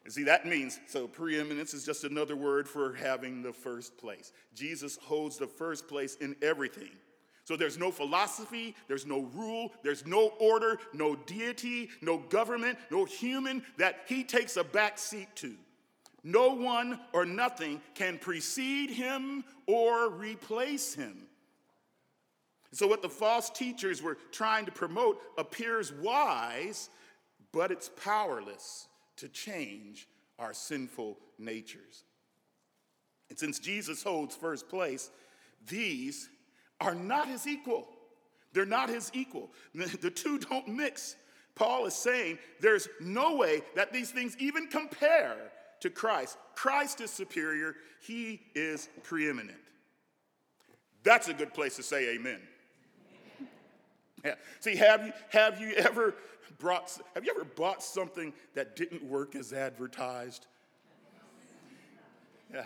And 0.04 0.12
see, 0.12 0.24
that 0.24 0.46
means, 0.46 0.78
so 0.86 1.08
preeminence 1.08 1.74
is 1.74 1.84
just 1.84 2.04
another 2.04 2.36
word 2.36 2.68
for 2.68 2.92
having 2.94 3.42
the 3.42 3.52
first 3.52 3.96
place. 3.96 4.32
Jesus 4.54 4.98
holds 5.02 5.38
the 5.38 5.46
first 5.46 5.88
place 5.88 6.16
in 6.16 6.36
everything. 6.42 6.90
So 7.44 7.56
there's 7.56 7.78
no 7.78 7.90
philosophy, 7.90 8.76
there's 8.88 9.06
no 9.06 9.22
rule, 9.34 9.72
there's 9.82 10.06
no 10.06 10.28
order, 10.38 10.78
no 10.92 11.16
deity, 11.16 11.88
no 12.02 12.18
government, 12.18 12.78
no 12.90 13.06
human 13.06 13.62
that 13.78 14.00
he 14.06 14.22
takes 14.22 14.58
a 14.58 14.64
back 14.64 14.98
seat 14.98 15.28
to. 15.36 15.54
No 16.22 16.50
one 16.54 17.00
or 17.14 17.24
nothing 17.24 17.80
can 17.94 18.18
precede 18.18 18.90
him 18.90 19.44
or 19.66 20.10
replace 20.10 20.92
him. 20.92 21.22
So, 22.72 22.86
what 22.86 23.02
the 23.02 23.08
false 23.08 23.50
teachers 23.50 24.02
were 24.02 24.18
trying 24.30 24.66
to 24.66 24.72
promote 24.72 25.20
appears 25.38 25.92
wise 25.92 26.90
but 27.52 27.70
it's 27.70 27.90
powerless 28.02 28.88
to 29.16 29.28
change 29.28 30.08
our 30.38 30.52
sinful 30.52 31.18
natures. 31.38 32.04
And 33.30 33.38
since 33.38 33.58
Jesus 33.58 34.02
holds 34.02 34.36
first 34.36 34.68
place, 34.68 35.10
these 35.66 36.28
are 36.80 36.94
not 36.94 37.28
his 37.28 37.46
equal. 37.46 37.88
They're 38.52 38.64
not 38.64 38.88
his 38.88 39.10
equal. 39.12 39.50
The 39.74 40.10
two 40.10 40.38
don't 40.38 40.68
mix. 40.68 41.16
Paul 41.54 41.86
is 41.86 41.94
saying 41.94 42.38
there's 42.60 42.88
no 43.00 43.36
way 43.36 43.62
that 43.74 43.92
these 43.92 44.10
things 44.10 44.36
even 44.38 44.68
compare 44.68 45.36
to 45.80 45.90
Christ. 45.90 46.38
Christ 46.54 47.00
is 47.00 47.10
superior, 47.10 47.74
he 48.00 48.40
is 48.54 48.88
preeminent. 49.02 49.58
That's 51.02 51.28
a 51.28 51.34
good 51.34 51.54
place 51.54 51.76
to 51.76 51.82
say 51.82 52.14
amen. 52.14 52.40
Yeah. 54.24 54.34
See, 54.60 54.76
have 54.76 55.06
you, 55.06 55.12
have 55.30 55.60
you 55.60 55.72
ever 55.74 56.14
brought, 56.58 56.96
have 57.14 57.24
you 57.24 57.32
ever 57.34 57.44
bought 57.44 57.82
something 57.82 58.32
that 58.54 58.76
didn't 58.76 59.04
work 59.04 59.36
as 59.36 59.52
advertised? 59.52 60.46
Yeah. 62.52 62.64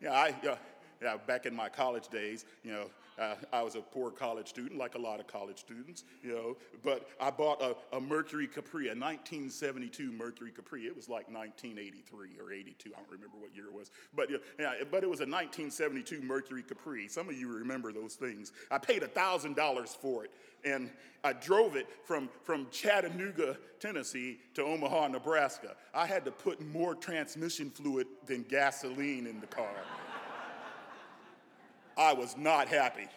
Yeah, 0.00 0.12
I, 0.12 0.34
yeah, 0.42 0.56
yeah, 1.00 1.16
back 1.26 1.46
in 1.46 1.54
my 1.54 1.68
college 1.68 2.08
days, 2.08 2.44
you 2.62 2.72
know, 2.72 2.90
uh, 3.18 3.34
I 3.52 3.62
was 3.62 3.76
a 3.76 3.80
poor 3.80 4.10
college 4.10 4.48
student, 4.48 4.78
like 4.78 4.94
a 4.94 4.98
lot 4.98 5.20
of 5.20 5.26
college 5.26 5.58
students, 5.58 6.04
you 6.22 6.32
know, 6.32 6.56
but 6.82 7.08
I 7.20 7.30
bought 7.30 7.62
a, 7.62 7.76
a, 7.96 8.00
Mercury 8.00 8.46
Capri, 8.46 8.86
a 8.86 8.90
1972 8.90 10.12
Mercury 10.12 10.50
Capri. 10.50 10.82
It 10.86 10.96
was 10.96 11.08
like 11.08 11.30
1983 11.30 12.28
or 12.40 12.52
82, 12.52 12.90
I 12.92 12.98
don't 12.98 13.10
remember 13.10 13.36
what 13.38 13.54
year 13.54 13.66
it 13.66 13.72
was, 13.72 13.90
but, 14.14 14.30
you 14.30 14.36
know, 14.36 14.42
yeah, 14.58 14.84
but 14.90 15.02
it 15.02 15.10
was 15.10 15.20
a 15.20 15.28
1972 15.28 16.22
Mercury 16.22 16.62
Capri. 16.62 17.08
Some 17.08 17.28
of 17.28 17.36
you 17.36 17.56
remember 17.56 17.92
those 17.92 18.14
things. 18.14 18.52
I 18.70 18.78
paid 18.78 19.02
$1,000 19.02 19.88
for 19.88 20.24
it, 20.24 20.30
and 20.64 20.90
I 21.22 21.32
drove 21.32 21.76
it 21.76 21.88
from, 22.04 22.28
from 22.42 22.66
Chattanooga, 22.70 23.56
Tennessee 23.80 24.38
to 24.54 24.62
Omaha, 24.62 25.08
Nebraska. 25.08 25.76
I 25.94 26.06
had 26.06 26.24
to 26.24 26.30
put 26.30 26.60
more 26.60 26.94
transmission 26.94 27.70
fluid 27.70 28.06
than 28.26 28.42
gasoline 28.42 29.26
in 29.26 29.40
the 29.40 29.46
car. 29.46 29.74
I 31.96 32.12
was 32.12 32.36
not 32.36 32.68
happy. 32.68 33.08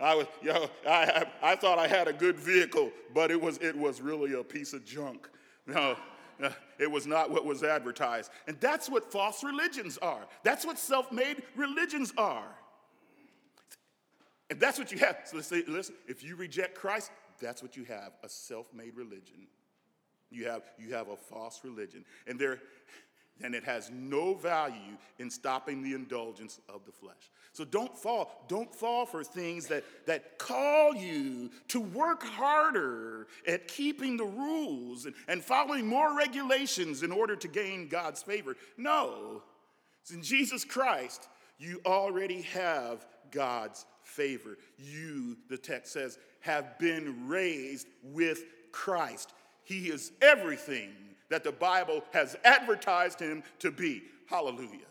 I 0.00 0.14
was, 0.14 0.26
you 0.42 0.52
know, 0.52 0.68
I, 0.86 1.26
I 1.42 1.56
thought 1.56 1.78
I 1.78 1.86
had 1.86 2.08
a 2.08 2.12
good 2.12 2.38
vehicle, 2.38 2.90
but 3.14 3.30
it 3.30 3.40
was, 3.40 3.58
it 3.58 3.76
was 3.76 4.00
really 4.00 4.32
a 4.34 4.42
piece 4.42 4.72
of 4.72 4.84
junk. 4.84 5.28
No, 5.66 5.96
it 6.78 6.90
was 6.90 7.06
not 7.06 7.30
what 7.30 7.44
was 7.44 7.62
advertised. 7.62 8.30
And 8.48 8.58
that's 8.60 8.90
what 8.90 9.12
false 9.12 9.44
religions 9.44 9.98
are. 9.98 10.26
That's 10.42 10.66
what 10.66 10.78
self 10.78 11.12
made 11.12 11.42
religions 11.54 12.12
are. 12.18 12.48
And 14.50 14.58
that's 14.60 14.78
what 14.78 14.90
you 14.92 14.98
have. 14.98 15.18
So 15.24 15.36
listen, 15.36 15.64
listen, 15.68 15.94
if 16.08 16.24
you 16.24 16.36
reject 16.36 16.74
Christ, 16.74 17.10
that's 17.40 17.62
what 17.62 17.76
you 17.76 17.84
have 17.84 18.12
a 18.22 18.28
self 18.28 18.72
made 18.74 18.96
religion. 18.96 19.46
You 20.30 20.46
have, 20.46 20.62
you 20.78 20.94
have 20.94 21.08
a 21.08 21.16
false 21.16 21.60
religion. 21.62 22.04
And 22.26 22.38
there, 22.38 22.58
and 23.42 23.54
it 23.54 23.64
has 23.64 23.90
no 23.90 24.34
value 24.34 24.96
in 25.18 25.30
stopping 25.30 25.82
the 25.82 25.94
indulgence 25.94 26.60
of 26.68 26.84
the 26.86 26.92
flesh. 26.92 27.30
So 27.52 27.64
don't 27.64 27.96
fall, 27.96 28.44
don't 28.48 28.74
fall 28.74 29.04
for 29.04 29.22
things 29.22 29.66
that, 29.68 29.84
that 30.06 30.38
call 30.38 30.94
you 30.94 31.50
to 31.68 31.80
work 31.80 32.22
harder 32.22 33.26
at 33.46 33.68
keeping 33.68 34.16
the 34.16 34.24
rules 34.24 35.04
and, 35.04 35.14
and 35.28 35.44
following 35.44 35.86
more 35.86 36.16
regulations 36.16 37.02
in 37.02 37.12
order 37.12 37.36
to 37.36 37.48
gain 37.48 37.88
God's 37.88 38.22
favor. 38.22 38.56
No, 38.76 39.42
it's 40.00 40.12
in 40.12 40.22
Jesus 40.22 40.64
Christ, 40.64 41.28
you 41.58 41.80
already 41.84 42.42
have 42.42 43.06
God's 43.30 43.86
favor. 44.02 44.58
You, 44.78 45.36
the 45.48 45.58
text 45.58 45.92
says, 45.92 46.18
have 46.40 46.78
been 46.78 47.28
raised 47.28 47.86
with 48.02 48.44
Christ. 48.72 49.32
He 49.64 49.88
is 49.88 50.12
everything 50.20 50.92
that 51.32 51.44
the 51.44 51.52
Bible 51.52 52.04
has 52.12 52.36
advertised 52.44 53.18
him 53.18 53.42
to 53.60 53.70
be. 53.70 54.02
Hallelujah. 54.26 54.86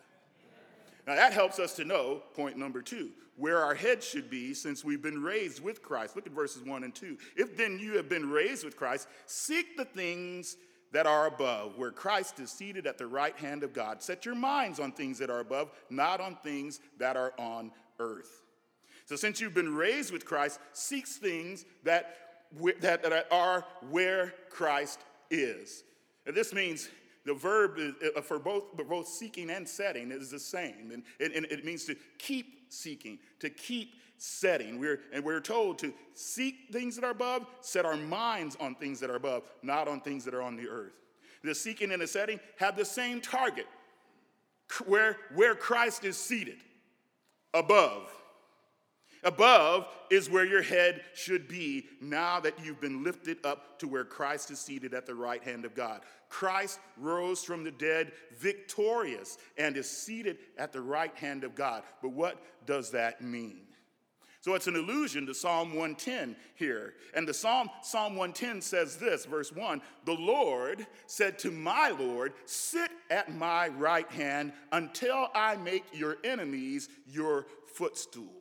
Now 1.05 1.15
that 1.15 1.33
helps 1.33 1.59
us 1.59 1.75
to 1.75 1.85
know, 1.85 2.23
point 2.33 2.57
number 2.57 2.81
two, 2.81 3.11
where 3.37 3.63
our 3.63 3.75
head 3.75 4.03
should 4.03 4.29
be 4.29 4.53
since 4.53 4.83
we've 4.83 5.01
been 5.01 5.21
raised 5.21 5.63
with 5.63 5.83
Christ. 5.83 6.15
Look 6.15 6.25
at 6.25 6.33
verses 6.33 6.63
one 6.63 6.83
and 6.83 6.93
two. 6.93 7.17
If 7.35 7.57
then 7.57 7.77
you 7.79 7.95
have 7.97 8.09
been 8.09 8.29
raised 8.29 8.65
with 8.65 8.75
Christ, 8.75 9.07
seek 9.27 9.77
the 9.77 9.85
things 9.85 10.57
that 10.91 11.05
are 11.05 11.27
above, 11.27 11.77
where 11.77 11.91
Christ 11.91 12.39
is 12.39 12.51
seated 12.51 12.85
at 12.85 12.97
the 12.97 13.07
right 13.07 13.35
hand 13.37 13.63
of 13.63 13.71
God. 13.71 14.01
Set 14.01 14.25
your 14.25 14.35
minds 14.35 14.79
on 14.79 14.91
things 14.91 15.19
that 15.19 15.29
are 15.29 15.39
above, 15.39 15.71
not 15.89 16.19
on 16.19 16.37
things 16.43 16.81
that 16.97 17.15
are 17.15 17.33
on 17.37 17.71
earth. 17.99 18.41
So, 19.05 19.15
since 19.15 19.39
you've 19.39 19.53
been 19.53 19.75
raised 19.75 20.11
with 20.11 20.25
Christ, 20.25 20.59
seek 20.73 21.07
things 21.07 21.65
that, 21.83 22.17
that, 22.81 23.03
that 23.03 23.27
are 23.31 23.65
where 23.89 24.33
Christ 24.49 24.99
is. 25.29 25.83
And 26.25 26.35
this 26.35 26.53
means 26.53 26.89
the 27.25 27.33
verb 27.33 27.79
uh, 28.15 28.21
for 28.21 28.39
both, 28.39 28.75
both 28.87 29.07
seeking 29.07 29.49
and 29.49 29.67
setting 29.67 30.11
is 30.11 30.31
the 30.31 30.39
same. 30.39 30.91
And, 31.19 31.33
and 31.33 31.45
it 31.45 31.65
means 31.65 31.85
to 31.85 31.95
keep 32.17 32.71
seeking, 32.73 33.19
to 33.39 33.49
keep 33.49 33.93
setting. 34.17 34.79
We're, 34.79 34.99
and 35.13 35.23
we're 35.23 35.39
told 35.39 35.79
to 35.79 35.93
seek 36.13 36.55
things 36.71 36.95
that 36.95 37.03
are 37.03 37.11
above, 37.11 37.45
set 37.61 37.85
our 37.85 37.97
minds 37.97 38.55
on 38.59 38.75
things 38.75 38.99
that 38.99 39.09
are 39.09 39.15
above, 39.15 39.43
not 39.63 39.87
on 39.87 40.01
things 40.01 40.23
that 40.25 40.33
are 40.33 40.41
on 40.41 40.55
the 40.55 40.67
earth. 40.67 40.93
The 41.43 41.55
seeking 41.55 41.91
and 41.91 42.01
the 42.01 42.07
setting 42.07 42.39
have 42.57 42.77
the 42.77 42.85
same 42.85 43.19
target 43.19 43.65
where, 44.85 45.17
where 45.33 45.55
Christ 45.55 46.05
is 46.05 46.17
seated, 46.17 46.57
above. 47.53 48.09
Above 49.23 49.87
is 50.09 50.29
where 50.29 50.45
your 50.45 50.63
head 50.63 51.01
should 51.13 51.47
be 51.47 51.85
now 52.01 52.39
that 52.39 52.63
you've 52.63 52.81
been 52.81 53.03
lifted 53.03 53.37
up 53.45 53.77
to 53.79 53.87
where 53.87 54.03
Christ 54.03 54.49
is 54.49 54.59
seated 54.59 54.93
at 54.93 55.05
the 55.05 55.13
right 55.13 55.43
hand 55.43 55.63
of 55.63 55.75
God. 55.75 56.01
Christ 56.29 56.79
rose 56.97 57.43
from 57.43 57.63
the 57.63 57.71
dead 57.71 58.13
victorious 58.37 59.37
and 59.57 59.77
is 59.77 59.89
seated 59.89 60.37
at 60.57 60.71
the 60.71 60.81
right 60.81 61.15
hand 61.15 61.43
of 61.43 61.53
God. 61.53 61.83
But 62.01 62.13
what 62.13 62.41
does 62.65 62.91
that 62.91 63.21
mean? 63.21 63.61
So 64.41 64.55
it's 64.55 64.65
an 64.65 64.75
allusion 64.75 65.27
to 65.27 65.35
Psalm 65.35 65.69
110 65.69 66.35
here. 66.55 66.95
And 67.13 67.27
the 67.27 67.33
Psalm, 67.33 67.69
Psalm 67.83 68.15
110 68.15 68.61
says 68.61 68.97
this, 68.97 69.25
verse 69.25 69.51
1 69.51 69.81
The 70.05 70.13
Lord 70.13 70.87
said 71.05 71.37
to 71.39 71.51
my 71.51 71.89
Lord, 71.89 72.33
Sit 72.45 72.89
at 73.11 73.31
my 73.35 73.67
right 73.67 74.09
hand 74.11 74.53
until 74.71 75.27
I 75.35 75.57
make 75.57 75.83
your 75.93 76.17
enemies 76.23 76.89
your 77.07 77.45
footstool. 77.67 78.40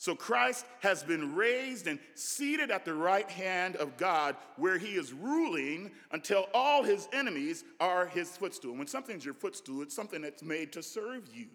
So 0.00 0.14
Christ 0.14 0.64
has 0.80 1.02
been 1.02 1.34
raised 1.34 1.86
and 1.86 1.98
seated 2.14 2.70
at 2.70 2.86
the 2.86 2.94
right 2.94 3.30
hand 3.30 3.76
of 3.76 3.98
God, 3.98 4.34
where 4.56 4.78
he 4.78 4.92
is 4.92 5.12
ruling 5.12 5.90
until 6.10 6.48
all 6.54 6.82
his 6.82 7.06
enemies 7.12 7.64
are 7.80 8.06
his 8.06 8.34
footstool. 8.34 8.74
When 8.74 8.86
something's 8.86 9.26
your 9.26 9.34
footstool, 9.34 9.82
it's 9.82 9.94
something 9.94 10.22
that's 10.22 10.42
made 10.42 10.72
to 10.72 10.82
serve 10.82 11.28
you. 11.34 11.48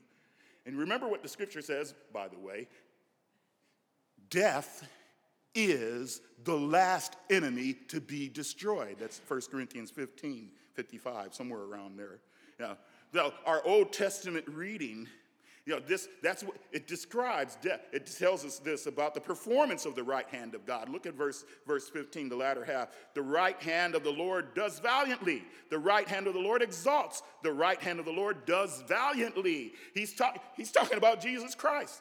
And 0.67 0.77
remember 0.77 1.07
what 1.07 1.23
the 1.23 1.27
scripture 1.27 1.63
says, 1.63 1.95
by 2.13 2.27
the 2.27 2.37
way 2.37 2.67
death 4.29 4.87
is 5.55 6.21
the 6.43 6.55
last 6.55 7.15
enemy 7.31 7.73
to 7.87 7.99
be 7.99 8.29
destroyed. 8.29 8.97
That's 8.99 9.21
1 9.27 9.41
Corinthians 9.49 9.89
15 9.89 10.51
55, 10.75 11.33
somewhere 11.33 11.61
around 11.61 11.97
there. 11.97 12.19
Now, 12.59 12.77
our 13.47 13.65
Old 13.65 13.91
Testament 13.91 14.45
reading 14.47 15.07
you 15.65 15.73
know, 15.73 15.79
this, 15.79 16.07
that's 16.21 16.43
what 16.43 16.57
it 16.71 16.85
describes 16.85 17.57
death. 17.59 17.81
It 17.91 18.05
tells 18.05 18.45
us 18.45 18.59
this 18.59 18.85
about 18.85 19.15
the 19.15 19.21
performance 19.21 19.85
of 19.85 19.95
the 19.95 20.03
right 20.03 20.27
hand 20.29 20.53
of 20.53 20.63
God. 20.63 20.89
Look 20.89 21.07
at 21.07 21.15
verse, 21.15 21.43
verse 21.65 21.89
15, 21.89 22.29
the 22.29 22.35
latter 22.35 22.63
half. 22.63 22.89
The 23.15 23.23
right 23.23 23.59
hand 23.63 23.95
of 23.95 24.03
the 24.03 24.11
Lord 24.11 24.53
does 24.53 24.77
valiantly. 24.77 25.43
The 25.71 25.79
right 25.79 26.07
hand 26.07 26.27
of 26.27 26.35
the 26.35 26.39
Lord 26.39 26.61
exalts. 26.61 27.23
The 27.41 27.51
right 27.51 27.81
hand 27.81 27.97
of 27.97 28.05
the 28.05 28.11
Lord 28.11 28.45
does 28.45 28.83
valiantly. 28.87 29.73
He's, 29.95 30.13
he's 30.55 30.71
talking 30.71 30.97
about 30.97 31.19
Jesus 31.19 31.55
Christ. 31.55 31.99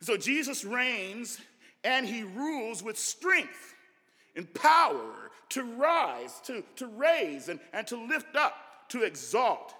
So 0.00 0.16
Jesus 0.16 0.64
reigns 0.64 1.40
and 1.82 2.06
he 2.06 2.22
rules 2.22 2.84
with 2.84 2.98
strength 2.98 3.74
and 4.36 4.52
power 4.54 5.30
to 5.50 5.64
rise, 5.64 6.40
to, 6.44 6.62
to 6.76 6.86
raise, 6.86 7.48
and, 7.48 7.58
and 7.72 7.84
to 7.88 7.96
lift 7.96 8.36
up, 8.36 8.54
to 8.90 9.02
exalt. 9.02 9.74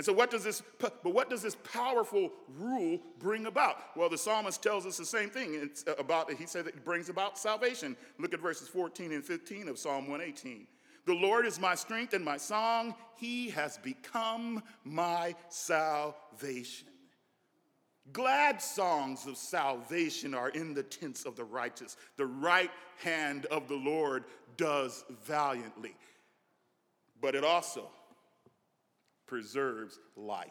And 0.00 0.04
so, 0.06 0.14
what 0.14 0.30
does 0.30 0.44
this, 0.44 0.62
but 0.78 1.04
what 1.04 1.28
does 1.28 1.42
this 1.42 1.56
powerful 1.56 2.32
rule 2.56 2.98
bring 3.18 3.44
about? 3.44 3.94
Well, 3.94 4.08
the 4.08 4.16
psalmist 4.16 4.62
tells 4.62 4.86
us 4.86 4.96
the 4.96 5.04
same 5.04 5.28
thing. 5.28 5.52
It's 5.52 5.84
uh, 5.86 5.92
about, 5.98 6.32
he 6.32 6.46
said 6.46 6.66
it 6.66 6.86
brings 6.86 7.10
about 7.10 7.36
salvation. 7.38 7.94
Look 8.18 8.32
at 8.32 8.40
verses 8.40 8.66
14 8.66 9.12
and 9.12 9.22
15 9.22 9.68
of 9.68 9.78
Psalm 9.78 10.08
118. 10.08 10.66
The 11.04 11.12
Lord 11.12 11.44
is 11.44 11.60
my 11.60 11.74
strength 11.74 12.14
and 12.14 12.24
my 12.24 12.38
song. 12.38 12.94
He 13.18 13.50
has 13.50 13.76
become 13.76 14.62
my 14.84 15.34
salvation. 15.50 16.88
Glad 18.10 18.62
songs 18.62 19.26
of 19.26 19.36
salvation 19.36 20.32
are 20.32 20.48
in 20.48 20.72
the 20.72 20.82
tents 20.82 21.26
of 21.26 21.36
the 21.36 21.44
righteous. 21.44 21.98
The 22.16 22.24
right 22.24 22.70
hand 23.04 23.44
of 23.50 23.68
the 23.68 23.76
Lord 23.76 24.24
does 24.56 25.04
valiantly. 25.26 25.94
But 27.20 27.34
it 27.34 27.44
also 27.44 27.90
preserves 29.30 30.00
life. 30.16 30.50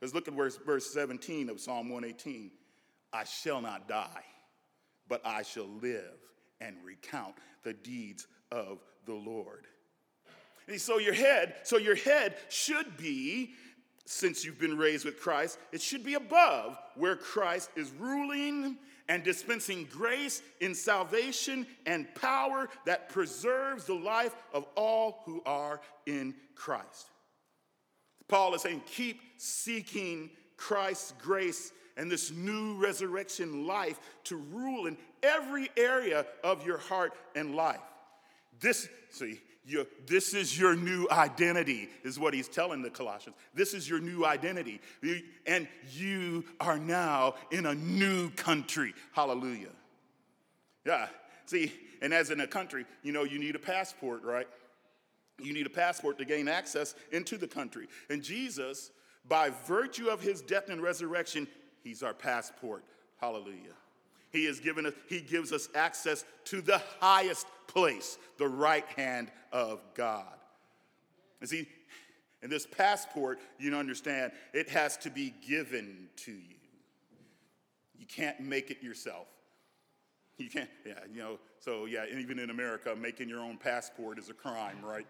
Let's 0.00 0.14
look 0.14 0.26
at 0.26 0.34
verse, 0.34 0.56
verse 0.56 0.90
17 0.92 1.50
of 1.50 1.60
Psalm 1.60 1.90
118. 1.90 2.50
I 3.12 3.24
shall 3.24 3.60
not 3.60 3.86
die, 3.86 4.24
but 5.08 5.20
I 5.26 5.42
shall 5.42 5.68
live 5.82 6.18
and 6.60 6.76
recount 6.82 7.34
the 7.62 7.74
deeds 7.74 8.26
of 8.50 8.82
the 9.04 9.12
Lord. 9.12 9.66
And 10.66 10.80
so 10.80 10.98
your 10.98 11.12
head, 11.12 11.56
so 11.64 11.76
your 11.76 11.96
head 11.96 12.36
should 12.48 12.96
be, 12.96 13.52
since 14.06 14.42
you've 14.42 14.58
been 14.58 14.78
raised 14.78 15.04
with 15.04 15.20
Christ, 15.20 15.58
it 15.70 15.82
should 15.82 16.02
be 16.02 16.14
above 16.14 16.78
where 16.96 17.16
Christ 17.16 17.68
is 17.76 17.92
ruling 17.98 18.78
and 19.10 19.22
dispensing 19.22 19.86
grace 19.92 20.40
in 20.60 20.74
salvation 20.74 21.66
and 21.84 22.12
power 22.14 22.70
that 22.86 23.10
preserves 23.10 23.84
the 23.84 23.94
life 23.94 24.34
of 24.54 24.64
all 24.76 25.20
who 25.26 25.42
are 25.44 25.82
in 26.06 26.34
Christ. 26.54 27.10
Paul 28.34 28.52
is 28.52 28.62
saying, 28.62 28.82
keep 28.86 29.20
seeking 29.36 30.28
Christ's 30.56 31.14
grace 31.22 31.70
and 31.96 32.10
this 32.10 32.32
new 32.32 32.74
resurrection 32.82 33.64
life 33.64 34.00
to 34.24 34.34
rule 34.34 34.86
in 34.88 34.96
every 35.22 35.68
area 35.76 36.26
of 36.42 36.66
your 36.66 36.78
heart 36.78 37.12
and 37.36 37.54
life. 37.54 37.78
This, 38.58 38.88
see, 39.10 39.40
you, 39.64 39.86
this 40.08 40.34
is 40.34 40.58
your 40.58 40.74
new 40.74 41.06
identity, 41.12 41.88
is 42.02 42.18
what 42.18 42.34
he's 42.34 42.48
telling 42.48 42.82
the 42.82 42.90
Colossians. 42.90 43.36
This 43.54 43.72
is 43.72 43.88
your 43.88 44.00
new 44.00 44.26
identity. 44.26 44.80
And 45.46 45.68
you 45.92 46.44
are 46.58 46.76
now 46.76 47.36
in 47.52 47.66
a 47.66 47.74
new 47.76 48.30
country. 48.30 48.94
Hallelujah. 49.12 49.70
Yeah. 50.84 51.06
See, 51.46 51.72
and 52.02 52.12
as 52.12 52.30
in 52.30 52.40
a 52.40 52.48
country, 52.48 52.84
you 53.04 53.12
know, 53.12 53.22
you 53.22 53.38
need 53.38 53.54
a 53.54 53.60
passport, 53.60 54.24
right? 54.24 54.48
You 55.42 55.52
need 55.52 55.66
a 55.66 55.70
passport 55.70 56.18
to 56.18 56.24
gain 56.24 56.48
access 56.48 56.94
into 57.12 57.36
the 57.36 57.48
country. 57.48 57.88
And 58.08 58.22
Jesus, 58.22 58.90
by 59.26 59.50
virtue 59.66 60.08
of 60.08 60.20
his 60.20 60.40
death 60.40 60.68
and 60.68 60.80
resurrection, 60.80 61.48
he's 61.82 62.02
our 62.02 62.14
passport. 62.14 62.84
Hallelujah. 63.20 63.74
He 64.30 64.44
has 64.46 64.60
given 64.60 64.86
us, 64.86 64.92
he 65.08 65.20
gives 65.20 65.52
us 65.52 65.68
access 65.74 66.24
to 66.46 66.60
the 66.60 66.82
highest 67.00 67.46
place, 67.68 68.18
the 68.38 68.48
right 68.48 68.86
hand 68.96 69.30
of 69.52 69.80
God. 69.94 70.26
And 71.40 71.48
see, 71.48 71.68
and 72.42 72.50
this 72.50 72.66
passport, 72.66 73.38
you 73.58 73.74
understand, 73.74 74.32
it 74.52 74.68
has 74.68 74.96
to 74.98 75.10
be 75.10 75.34
given 75.46 76.08
to 76.16 76.32
you. 76.32 76.56
You 77.98 78.06
can't 78.06 78.38
make 78.40 78.70
it 78.70 78.82
yourself. 78.82 79.28
You 80.36 80.50
can't, 80.50 80.68
yeah, 80.84 80.94
you 81.12 81.20
know, 81.20 81.38
so 81.60 81.86
yeah, 81.86 82.04
even 82.12 82.38
in 82.38 82.50
America, 82.50 82.94
making 82.94 83.28
your 83.28 83.40
own 83.40 83.56
passport 83.56 84.18
is 84.18 84.28
a 84.30 84.34
crime, 84.34 84.78
right? 84.82 85.06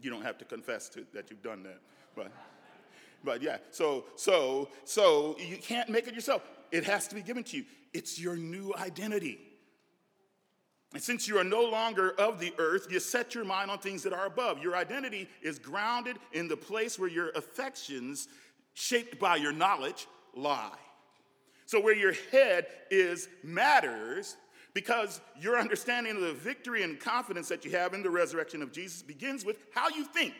You 0.00 0.10
don't 0.10 0.22
have 0.22 0.38
to 0.38 0.44
confess 0.44 0.88
to, 0.90 1.04
that 1.14 1.30
you've 1.30 1.42
done 1.42 1.62
that, 1.64 1.80
but, 2.14 2.30
but 3.24 3.42
yeah, 3.42 3.58
so, 3.70 4.04
so, 4.16 4.68
so 4.84 5.36
you 5.38 5.56
can't 5.56 5.88
make 5.88 6.06
it 6.06 6.14
yourself. 6.14 6.42
It 6.70 6.84
has 6.84 7.08
to 7.08 7.14
be 7.14 7.22
given 7.22 7.42
to 7.44 7.56
you. 7.58 7.64
It's 7.92 8.20
your 8.20 8.36
new 8.36 8.74
identity. 8.76 9.38
And 10.94 11.02
since 11.02 11.28
you 11.28 11.36
are 11.38 11.44
no 11.44 11.64
longer 11.64 12.12
of 12.18 12.40
the 12.40 12.52
earth, 12.58 12.88
you 12.90 12.98
set 12.98 13.34
your 13.34 13.44
mind 13.44 13.70
on 13.70 13.78
things 13.78 14.02
that 14.04 14.12
are 14.12 14.26
above. 14.26 14.62
Your 14.62 14.74
identity 14.74 15.28
is 15.42 15.58
grounded 15.58 16.16
in 16.32 16.48
the 16.48 16.56
place 16.56 16.98
where 16.98 17.10
your 17.10 17.30
affections, 17.30 18.28
shaped 18.72 19.18
by 19.18 19.36
your 19.36 19.52
knowledge, 19.52 20.06
lie. 20.34 20.70
So, 21.66 21.80
where 21.80 21.94
your 21.94 22.14
head 22.32 22.66
is 22.90 23.28
matters 23.42 24.36
because 24.74 25.20
your 25.40 25.58
understanding 25.58 26.16
of 26.16 26.22
the 26.22 26.32
victory 26.32 26.82
and 26.82 27.00
confidence 27.00 27.48
that 27.48 27.64
you 27.64 27.70
have 27.72 27.94
in 27.94 28.02
the 28.02 28.10
resurrection 28.10 28.62
of 28.62 28.72
Jesus 28.72 29.02
begins 29.02 29.44
with 29.44 29.58
how 29.74 29.88
you 29.88 30.04
think. 30.04 30.34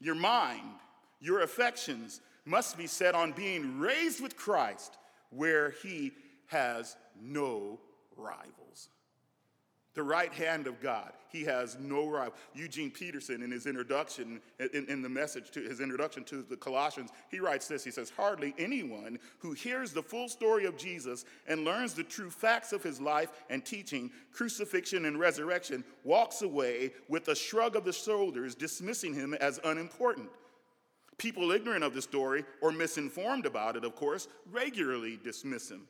Your 0.00 0.14
mind, 0.14 0.78
your 1.20 1.42
affections 1.42 2.20
must 2.44 2.76
be 2.76 2.86
set 2.86 3.14
on 3.14 3.32
being 3.32 3.78
raised 3.78 4.20
with 4.20 4.36
Christ 4.36 4.96
where 5.30 5.74
he 5.82 6.12
has 6.46 6.96
no 7.20 7.78
rivals 8.16 8.88
the 9.94 10.02
right 10.02 10.32
hand 10.32 10.66
of 10.66 10.80
God. 10.80 11.12
He 11.28 11.44
has 11.44 11.76
no 11.80 12.08
rival. 12.08 12.34
Eugene 12.54 12.90
Peterson, 12.90 13.42
in 13.42 13.50
his 13.50 13.66
introduction, 13.66 14.40
in, 14.58 14.86
in, 14.88 15.02
the 15.02 15.08
message 15.08 15.50
to 15.52 15.60
his 15.60 15.80
introduction 15.80 16.24
to 16.24 16.42
the 16.42 16.56
Colossians, 16.56 17.10
he 17.30 17.40
writes 17.40 17.68
this. 17.68 17.84
He 17.84 17.90
says, 17.90 18.10
Hardly 18.10 18.54
anyone 18.58 19.18
who 19.38 19.52
hears 19.52 19.92
the 19.92 20.02
full 20.02 20.28
story 20.28 20.64
of 20.66 20.76
Jesus 20.76 21.24
and 21.46 21.64
learns 21.64 21.94
the 21.94 22.04
true 22.04 22.30
facts 22.30 22.72
of 22.72 22.82
his 22.82 23.00
life 23.00 23.30
and 23.50 23.64
teaching, 23.64 24.10
crucifixion 24.32 25.04
and 25.04 25.18
resurrection, 25.18 25.84
walks 26.04 26.42
away 26.42 26.92
with 27.08 27.28
a 27.28 27.34
shrug 27.34 27.76
of 27.76 27.84
the 27.84 27.92
shoulders, 27.92 28.54
dismissing 28.54 29.14
him 29.14 29.34
as 29.34 29.60
unimportant. 29.64 30.30
People 31.18 31.52
ignorant 31.52 31.84
of 31.84 31.94
the 31.94 32.02
story 32.02 32.44
or 32.60 32.72
misinformed 32.72 33.46
about 33.46 33.76
it, 33.76 33.84
of 33.84 33.94
course, 33.94 34.28
regularly 34.50 35.18
dismiss 35.22 35.70
him. 35.70 35.86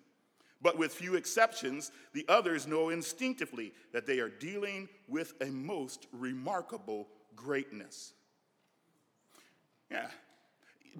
But 0.63 0.79
with 0.79 0.95
few 0.95 1.17
exceptions, 1.17 1.91
the 2.13 2.25
others 2.29 2.67
know 2.67 2.91
instinctively 2.91 3.73
that 3.93 4.07
they 4.07 4.21
are 4.21 4.29
dealing 4.29 4.89
with 5.09 5.35
a 5.41 5.47
most 5.47 6.07
remarkable 6.13 7.09
greatness. 7.35 8.13
Yeah. 9.91 10.07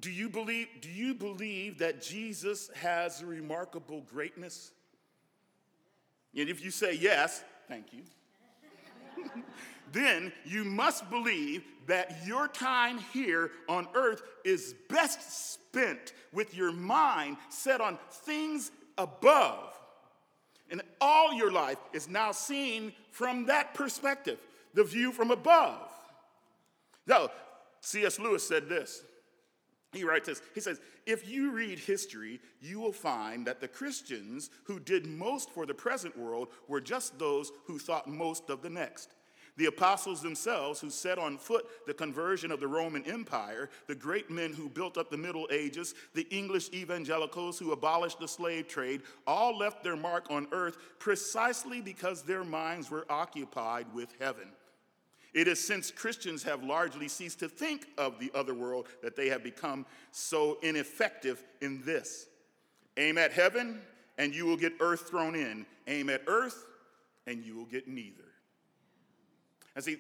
Do 0.01 0.11
you 0.11 0.29
believe, 0.29 0.69
do 0.81 0.89
you 0.89 1.15
believe 1.15 1.79
that 1.79 2.03
Jesus 2.03 2.71
has 2.75 3.23
remarkable 3.23 4.01
greatness? 4.01 4.73
And 6.37 6.49
if 6.49 6.65
you 6.65 6.71
say 6.71 6.95
yes, 6.95 7.45
thank 7.69 7.93
you. 7.93 8.03
then 9.93 10.33
you 10.45 10.65
must 10.65 11.09
believe 11.11 11.63
that 11.87 12.27
your 12.27 12.49
time 12.49 12.99
here 13.13 13.51
on 13.69 13.87
earth 13.95 14.23
is 14.45 14.75
best 14.89 15.53
spent 15.53 16.15
with 16.33 16.57
your 16.57 16.73
mind 16.73 17.37
set 17.51 17.81
on 17.81 17.99
things 18.11 18.71
above. 18.99 19.73
And 20.71 20.83
all 21.01 21.35
your 21.35 21.53
life 21.53 21.79
is 21.93 22.09
now 22.09 22.33
seen 22.33 22.93
from 23.11 23.47
that 23.47 23.75
perspective, 23.75 24.39
the 24.75 24.85
view 24.85 25.13
from 25.13 25.31
above. 25.31 25.89
Now, 27.07 27.29
C.S. 27.81 28.19
Lewis 28.19 28.47
said 28.47 28.69
this. 28.69 29.03
He 29.93 30.05
writes 30.05 30.27
this. 30.27 30.41
He 30.55 30.61
says, 30.61 30.81
If 31.05 31.29
you 31.29 31.51
read 31.51 31.79
history, 31.79 32.41
you 32.61 32.81
will 32.81 32.93
find 32.93 33.47
that 33.47 33.61
the 33.61 33.69
Christians 33.69 34.49
who 34.65 34.81
did 34.81 35.07
most 35.07 35.51
for 35.51 35.67
the 35.67 35.75
present 35.75 36.17
world 36.17 36.49
were 36.69 36.81
just 36.81 37.19
those 37.19 37.53
who 37.67 37.79
thought 37.79 38.09
most 38.09 38.49
of 38.49 38.63
the 38.63 38.71
next. 38.71 39.15
The 39.59 39.67
apostles 39.67 40.23
themselves, 40.23 40.81
who 40.81 40.89
set 40.89 41.19
on 41.19 41.37
foot 41.37 41.67
the 41.87 41.93
conversion 41.93 42.51
of 42.51 42.59
the 42.59 42.67
Roman 42.67 43.05
Empire, 43.05 43.69
the 43.87 43.95
great 43.95 44.31
men 44.31 44.55
who 44.55 44.71
built 44.71 44.97
up 44.97 45.11
the 45.11 45.19
Middle 45.19 45.47
Ages, 45.51 45.95
the 46.15 46.27
English 46.31 46.71
evangelicals 46.73 47.59
who 47.59 47.73
abolished 47.73 48.19
the 48.19 48.29
slave 48.29 48.67
trade, 48.67 49.03
all 49.27 49.57
left 49.57 49.85
their 49.85 49.97
mark 49.97 50.31
on 50.31 50.47
earth 50.53 50.79
precisely 50.99 51.83
because 51.83 52.23
their 52.23 52.45
minds 52.45 52.91
were 52.91 53.05
occupied 53.11 53.87
with 53.93 54.15
heaven. 54.19 54.49
It 55.35 55.49
is 55.49 55.65
since 55.65 55.91
Christians 55.91 56.43
have 56.45 56.63
largely 56.63 57.09
ceased 57.09 57.41
to 57.41 57.49
think 57.49 57.89
of 57.99 58.19
the 58.19 58.31
other 58.35 58.55
world 58.55 58.87
that 59.03 59.17
they 59.17 59.29
have 59.29 59.43
become 59.43 59.87
so 60.11 60.59
ineffective 60.63 61.43
in 61.61 61.83
this. 61.85 62.27
Aim 62.97 63.19
at 63.19 63.33
heaven, 63.33 63.81
and 64.19 64.35
you 64.35 64.47
will 64.47 64.59
get 64.59 64.75
earth 64.81 65.09
thrown 65.09 65.35
in. 65.35 65.65
Aim 65.87 66.11
at 66.11 66.23
earth, 66.27 66.67
and 67.27 67.45
you 67.45 67.57
will 67.57 67.65
get 67.65 67.89
neither. 67.89 68.32
And 69.75 69.85
see, 69.85 69.99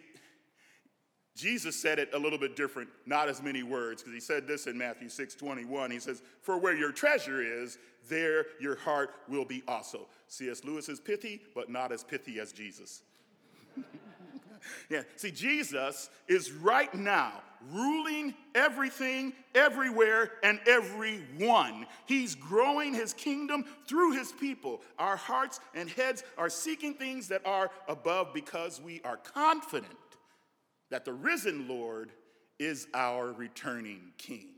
Jesus 1.35 1.81
said 1.81 1.99
it 1.99 2.11
a 2.13 2.19
little 2.19 2.39
bit 2.39 2.57
different, 2.57 2.91
not 3.07 3.29
as 3.29 3.43
many 3.43 3.63
words, 3.63 4.03
because 4.03 4.15
he 4.15 4.21
said 4.21 4.47
this 4.47 4.67
in 4.67 4.77
Matthew 4.77 5.09
6 5.09 5.35
21. 5.35 5.91
He 5.91 5.99
says, 5.99 6.23
For 6.43 6.59
where 6.59 6.77
your 6.77 6.93
treasure 6.93 7.41
is, 7.41 7.79
there 8.09 8.47
your 8.61 8.77
heart 8.77 9.11
will 9.29 9.45
be 9.45 9.63
also. 9.67 10.09
C.S. 10.29 10.65
Lewis 10.65 10.89
is 10.89 11.01
pithy, 11.01 11.41
but 11.55 11.71
not 11.71 11.91
as 11.91 12.05
pithy 12.05 12.39
as 12.39 12.53
Jesus. 12.53 13.03
yeah, 14.91 15.03
see, 15.17 15.31
Jesus 15.31 16.11
is 16.29 16.53
right 16.53 16.95
now 16.95 17.43
ruling 17.71 18.35
everything, 18.55 19.33
everywhere, 19.55 20.33
and 20.43 20.61
everyone. 20.67 21.87
He's 22.07 22.35
growing 22.35 22.95
his 22.95 23.13
kingdom 23.15 23.65
through 23.87 24.13
his 24.13 24.33
people. 24.33 24.81
Our 24.99 25.17
hearts 25.17 25.61
and 25.75 25.89
heads 25.89 26.25
are 26.39 26.51
seeking 26.51 26.95
things 26.95 27.29
that 27.29 27.43
are 27.45 27.71
above 27.89 28.35
because 28.35 28.81
we 28.81 29.01
are 29.05 29.17
confident 29.17 29.93
that 30.91 31.05
the 31.05 31.13
risen 31.13 31.69
Lord 31.69 32.13
is 32.59 32.87
our 32.95 33.33
returning 33.33 34.13
king. 34.19 34.49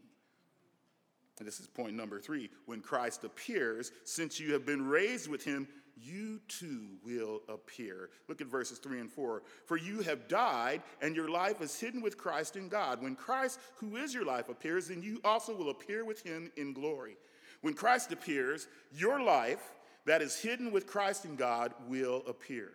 And 1.39 1.49
this 1.49 1.59
is 1.59 1.67
point 1.67 1.95
number 1.95 2.21
three. 2.21 2.51
When 2.67 2.81
Christ 2.81 3.25
appears, 3.25 3.93
since 4.05 4.39
you 4.39 4.53
have 4.53 4.65
been 4.65 4.87
raised 4.87 5.29
with 5.29 5.45
him, 5.45 5.67
you 5.97 6.41
too 6.49 6.89
will 7.05 7.43
appear. 7.49 8.11
Look 8.29 8.41
at 8.41 8.47
verses 8.47 8.79
3 8.79 9.01
and 9.01 9.11
4. 9.11 9.43
For 9.67 9.77
you 9.77 10.01
have 10.03 10.29
died, 10.29 10.83
and 11.01 11.15
your 11.15 11.29
life 11.29 11.61
is 11.61 11.79
hidden 11.79 12.03
with 12.03 12.19
Christ 12.19 12.57
in 12.57 12.69
God. 12.69 13.03
When 13.03 13.17
Christ, 13.17 13.61
who 13.77 13.97
is 13.97 14.13
your 14.13 14.25
life, 14.25 14.49
appears, 14.49 14.89
then 14.89 15.03
you 15.03 15.21
also 15.25 15.55
will 15.55 15.71
appear 15.71 16.05
with 16.05 16.23
him 16.23 16.51
in 16.57 16.73
glory. 16.73 17.17
When 17.61 17.75
Christ 17.75 18.13
appears, 18.13 18.69
your 18.93 19.23
life 19.23 19.75
that 20.07 20.21
is 20.21 20.39
hidden 20.39 20.71
with 20.71 20.87
Christ 20.87 21.25
in 21.25 21.37
God 21.37 21.73
will 21.89 22.23
appear. 22.29 22.73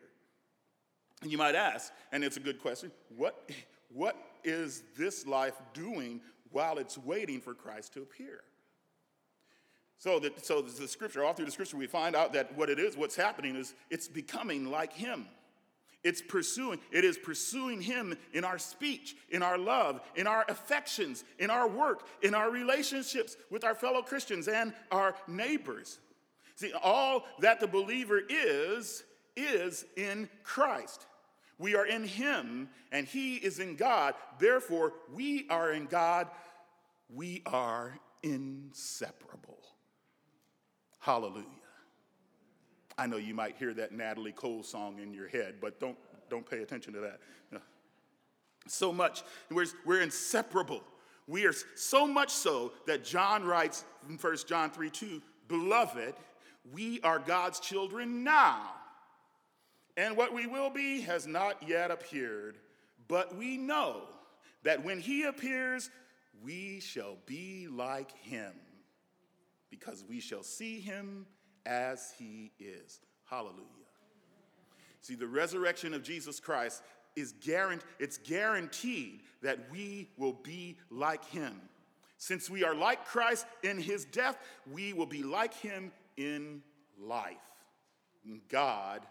And 1.21 1.31
you 1.31 1.37
might 1.37 1.55
ask, 1.55 1.91
and 2.11 2.23
it's 2.23 2.37
a 2.37 2.41
good 2.41 2.59
question, 2.59 2.91
what, 3.15 3.49
what 3.93 4.15
is 4.43 4.83
this 4.97 5.27
life 5.27 5.55
doing 5.73 6.21
while 6.51 6.77
it's 6.77 6.97
waiting 6.97 7.41
for 7.41 7.53
Christ 7.53 7.93
to 7.93 8.01
appear? 8.01 8.41
So, 9.99 10.17
that, 10.19 10.45
so 10.45 10.61
the 10.61 10.87
scripture, 10.87 11.25
all 11.25 11.33
through 11.33 11.45
the 11.45 11.51
scripture, 11.51 11.75
we 11.75 11.85
find 11.85 12.15
out 12.15 12.31
that 12.33 12.57
what 12.57 12.69
it 12.69 12.79
is, 12.79 12.95
what's 12.95 13.17
happening 13.17 13.57
is 13.57 13.75
it's 13.89 14.07
becoming 14.07 14.71
like 14.71 14.93
Him. 14.93 15.27
It's 16.05 16.21
pursuing, 16.21 16.79
it 16.91 17.03
is 17.03 17.17
pursuing 17.17 17.81
Him 17.81 18.17
in 18.31 18.45
our 18.45 18.57
speech, 18.57 19.17
in 19.29 19.43
our 19.43 19.57
love, 19.57 19.99
in 20.15 20.25
our 20.25 20.45
affections, 20.47 21.25
in 21.37 21.49
our 21.49 21.67
work, 21.67 22.07
in 22.23 22.33
our 22.33 22.49
relationships 22.49 23.35
with 23.51 23.65
our 23.65 23.75
fellow 23.75 24.01
Christians 24.01 24.47
and 24.47 24.73
our 24.89 25.15
neighbors. 25.27 25.99
See, 26.55 26.71
all 26.81 27.25
that 27.39 27.59
the 27.59 27.67
believer 27.67 28.21
is, 28.29 29.03
is 29.35 29.85
in 29.97 30.29
Christ. 30.43 31.05
We 31.57 31.75
are 31.75 31.85
in 31.85 32.05
Him, 32.05 32.69
and 32.93 33.05
He 33.05 33.35
is 33.35 33.59
in 33.59 33.75
God. 33.75 34.13
Therefore, 34.39 34.93
we 35.13 35.45
are 35.49 35.73
in 35.73 35.87
God. 35.87 36.27
We 37.13 37.41
are 37.45 37.99
inseparable. 38.23 39.58
Hallelujah. 40.99 41.45
I 42.97 43.07
know 43.07 43.17
you 43.17 43.33
might 43.33 43.55
hear 43.57 43.73
that 43.75 43.93
Natalie 43.93 44.33
Cole 44.33 44.63
song 44.63 44.99
in 44.99 45.13
your 45.13 45.27
head, 45.27 45.55
but 45.61 45.79
don't, 45.79 45.97
don't 46.29 46.49
pay 46.49 46.61
attention 46.61 46.93
to 46.93 46.99
that. 46.99 47.19
So 48.67 48.93
much, 48.93 49.23
we're, 49.49 49.65
we're 49.85 50.01
inseparable. 50.01 50.83
We 51.27 51.45
are 51.45 51.53
so 51.75 52.05
much 52.05 52.29
so 52.29 52.71
that 52.87 53.03
John 53.03 53.43
writes 53.43 53.85
in 54.07 54.17
1 54.17 54.37
John 54.47 54.69
3 54.69 54.89
2, 54.89 55.21
Beloved, 55.47 56.13
we 56.71 56.99
are 57.01 57.19
God's 57.19 57.59
children 57.59 58.23
now. 58.23 58.61
And 59.97 60.15
what 60.15 60.33
we 60.33 60.45
will 60.45 60.69
be 60.69 61.01
has 61.01 61.25
not 61.25 61.67
yet 61.67 61.89
appeared, 61.89 62.57
but 63.07 63.35
we 63.35 63.57
know 63.57 64.03
that 64.63 64.83
when 64.83 64.99
he 64.99 65.23
appears, 65.23 65.89
we 66.43 66.79
shall 66.79 67.17
be 67.25 67.67
like 67.67 68.15
him 68.19 68.53
because 69.69 70.03
we 70.07 70.19
shall 70.19 70.43
see 70.43 70.79
him 70.79 71.25
as 71.65 72.13
he 72.17 72.51
is. 72.59 72.99
Hallelujah. 73.29 73.65
See, 75.01 75.15
the 75.15 75.27
resurrection 75.27 75.93
of 75.93 76.03
Jesus 76.03 76.39
Christ 76.39 76.83
is 77.15 77.33
guaranteed, 77.43 77.87
it's 77.99 78.17
guaranteed 78.17 79.21
that 79.41 79.59
we 79.71 80.09
will 80.17 80.33
be 80.33 80.77
like 80.89 81.23
him. 81.25 81.59
Since 82.17 82.49
we 82.49 82.63
are 82.63 82.75
like 82.75 83.05
Christ 83.05 83.45
in 83.63 83.79
his 83.79 84.05
death, 84.05 84.37
we 84.71 84.93
will 84.93 85.05
be 85.05 85.23
like 85.23 85.53
him 85.53 85.91
in 86.17 86.61
life. 86.99 87.37
God 88.49 89.01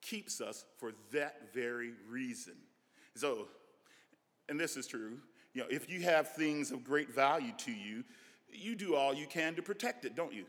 keeps 0.00 0.40
us 0.40 0.64
for 0.78 0.92
that 1.12 1.52
very 1.52 1.92
reason. 2.08 2.54
So, 3.16 3.48
and 4.48 4.58
this 4.58 4.76
is 4.76 4.86
true, 4.86 5.18
you 5.52 5.62
know, 5.62 5.68
if 5.70 5.90
you 5.90 6.02
have 6.02 6.34
things 6.34 6.70
of 6.70 6.84
great 6.84 7.12
value 7.12 7.52
to 7.58 7.72
you, 7.72 8.04
you 8.52 8.74
do 8.74 8.94
all 8.94 9.14
you 9.14 9.26
can 9.26 9.54
to 9.54 9.62
protect 9.62 10.04
it, 10.04 10.14
don't 10.16 10.32
you? 10.32 10.44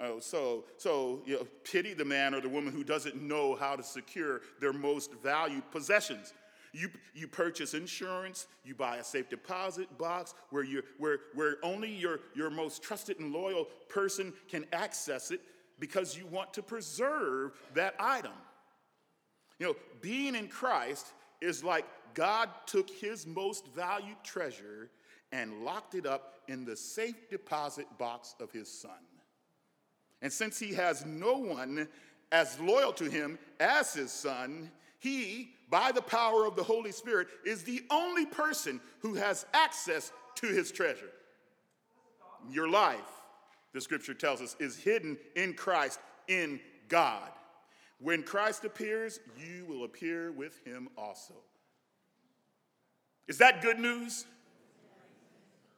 Oh, 0.00 0.20
so, 0.20 0.64
so 0.76 1.22
you 1.26 1.34
know, 1.34 1.46
pity 1.64 1.92
the 1.92 2.04
man 2.04 2.34
or 2.34 2.40
the 2.40 2.48
woman 2.48 2.72
who 2.72 2.84
doesn't 2.84 3.20
know 3.20 3.56
how 3.56 3.74
to 3.74 3.82
secure 3.82 4.42
their 4.60 4.72
most 4.72 5.12
valued 5.22 5.68
possessions. 5.72 6.32
You, 6.72 6.90
you 7.14 7.26
purchase 7.26 7.74
insurance, 7.74 8.46
you 8.64 8.74
buy 8.74 8.98
a 8.98 9.04
safe 9.04 9.28
deposit 9.28 9.96
box 9.98 10.34
where, 10.50 10.62
you 10.62 10.82
where, 10.98 11.18
where 11.34 11.56
only 11.62 11.90
your, 11.90 12.20
your 12.34 12.50
most 12.50 12.82
trusted 12.82 13.18
and 13.18 13.32
loyal 13.32 13.66
person 13.88 14.32
can 14.48 14.66
access 14.72 15.30
it 15.30 15.40
because 15.80 16.16
you 16.16 16.26
want 16.26 16.52
to 16.54 16.62
preserve 16.62 17.52
that 17.74 17.94
item. 17.98 18.32
You 19.58 19.68
know, 19.68 19.76
being 20.00 20.34
in 20.34 20.48
Christ 20.48 21.12
is 21.40 21.64
like 21.64 21.86
God 22.14 22.50
took 22.66 22.90
his 22.90 23.26
most 23.26 23.66
valued 23.74 24.22
treasure 24.22 24.90
and 25.32 25.64
locked 25.64 25.94
it 25.94 26.06
up 26.06 26.34
in 26.48 26.64
the 26.64 26.76
safe 26.76 27.28
deposit 27.30 27.86
box 27.98 28.34
of 28.40 28.50
his 28.50 28.68
son. 28.68 28.90
And 30.20 30.32
since 30.32 30.58
he 30.58 30.74
has 30.74 31.06
no 31.06 31.34
one 31.34 31.88
as 32.32 32.58
loyal 32.58 32.92
to 32.94 33.04
him 33.04 33.38
as 33.60 33.94
his 33.94 34.10
son, 34.10 34.70
he, 34.98 35.50
by 35.70 35.92
the 35.92 36.02
power 36.02 36.44
of 36.44 36.56
the 36.56 36.62
Holy 36.62 36.90
Spirit, 36.90 37.28
is 37.46 37.62
the 37.62 37.84
only 37.90 38.26
person 38.26 38.80
who 39.00 39.14
has 39.14 39.46
access 39.54 40.12
to 40.36 40.48
his 40.48 40.72
treasure. 40.72 41.10
Your 42.50 42.68
life, 42.68 42.98
the 43.72 43.80
scripture 43.80 44.14
tells 44.14 44.40
us, 44.40 44.56
is 44.58 44.76
hidden 44.76 45.16
in 45.36 45.54
Christ, 45.54 46.00
in 46.26 46.58
God. 46.88 47.30
When 48.00 48.22
Christ 48.22 48.64
appears, 48.64 49.20
you 49.36 49.66
will 49.66 49.84
appear 49.84 50.32
with 50.32 50.64
him 50.64 50.88
also. 50.96 51.34
Is 53.26 53.38
that 53.38 53.60
good 53.60 53.78
news? 53.78 54.24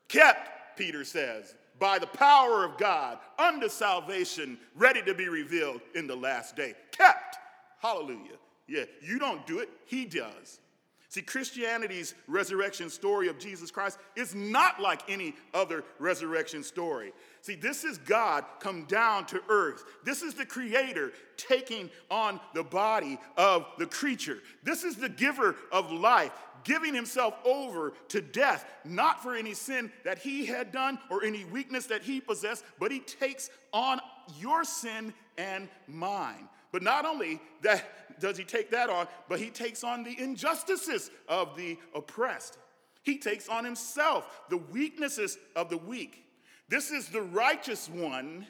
Kept, 0.09 0.50
Peter 0.76 1.04
says, 1.04 1.54
by 1.78 1.98
the 1.98 2.06
power 2.06 2.64
of 2.64 2.76
God 2.76 3.18
unto 3.38 3.68
salvation, 3.68 4.59
ready 4.74 5.02
to 5.02 5.14
be 5.14 5.28
revealed 5.28 5.80
in 5.94 6.06
the 6.06 6.14
last 6.14 6.54
day. 6.54 6.74
Kept. 6.92 7.38
Hallelujah. 7.80 8.37
Yeah, 8.68 8.85
you 9.00 9.18
don't 9.18 9.46
do 9.46 9.59
it, 9.59 9.70
He 9.87 10.04
does. 10.04 10.61
See, 11.10 11.22
Christianity's 11.22 12.14
resurrection 12.28 12.88
story 12.88 13.26
of 13.26 13.36
Jesus 13.36 13.72
Christ 13.72 13.98
is 14.14 14.32
not 14.32 14.80
like 14.80 15.10
any 15.10 15.34
other 15.52 15.82
resurrection 15.98 16.62
story. 16.62 17.12
See, 17.40 17.56
this 17.56 17.82
is 17.82 17.98
God 17.98 18.44
come 18.60 18.84
down 18.84 19.26
to 19.26 19.40
earth. 19.48 19.82
This 20.04 20.22
is 20.22 20.34
the 20.34 20.46
creator 20.46 21.10
taking 21.36 21.90
on 22.12 22.38
the 22.54 22.62
body 22.62 23.18
of 23.36 23.66
the 23.76 23.86
creature. 23.86 24.38
This 24.62 24.84
is 24.84 24.94
the 24.94 25.08
giver 25.08 25.56
of 25.72 25.90
life, 25.90 26.30
giving 26.62 26.94
himself 26.94 27.34
over 27.44 27.92
to 28.10 28.20
death, 28.20 28.64
not 28.84 29.20
for 29.20 29.34
any 29.34 29.54
sin 29.54 29.90
that 30.04 30.18
he 30.18 30.46
had 30.46 30.70
done 30.70 30.96
or 31.10 31.24
any 31.24 31.44
weakness 31.46 31.86
that 31.86 32.02
he 32.02 32.20
possessed, 32.20 32.64
but 32.78 32.92
he 32.92 33.00
takes 33.00 33.50
on 33.72 34.00
your 34.38 34.62
sin 34.62 35.12
and 35.36 35.68
mine. 35.88 36.48
But 36.72 36.83
not 36.83 37.04
only 37.04 37.40
that 37.62 38.20
does 38.20 38.37
he 38.37 38.44
take 38.44 38.70
that 38.70 38.90
on, 38.90 39.09
but 39.28 39.40
he 39.40 39.50
takes 39.50 39.83
on 39.83 40.04
the 40.04 40.18
injustices 40.20 41.11
of 41.28 41.56
the 41.56 41.78
oppressed. 41.94 42.59
He 43.02 43.18
takes 43.18 43.48
on 43.48 43.64
himself 43.64 44.42
the 44.50 44.59
weaknesses 44.59 45.38
of 45.56 45.70
the 45.70 45.78
weak. 45.78 46.24
This 46.68 46.90
is 46.90 47.09
the 47.09 47.22
righteous 47.22 47.88
one 47.88 48.46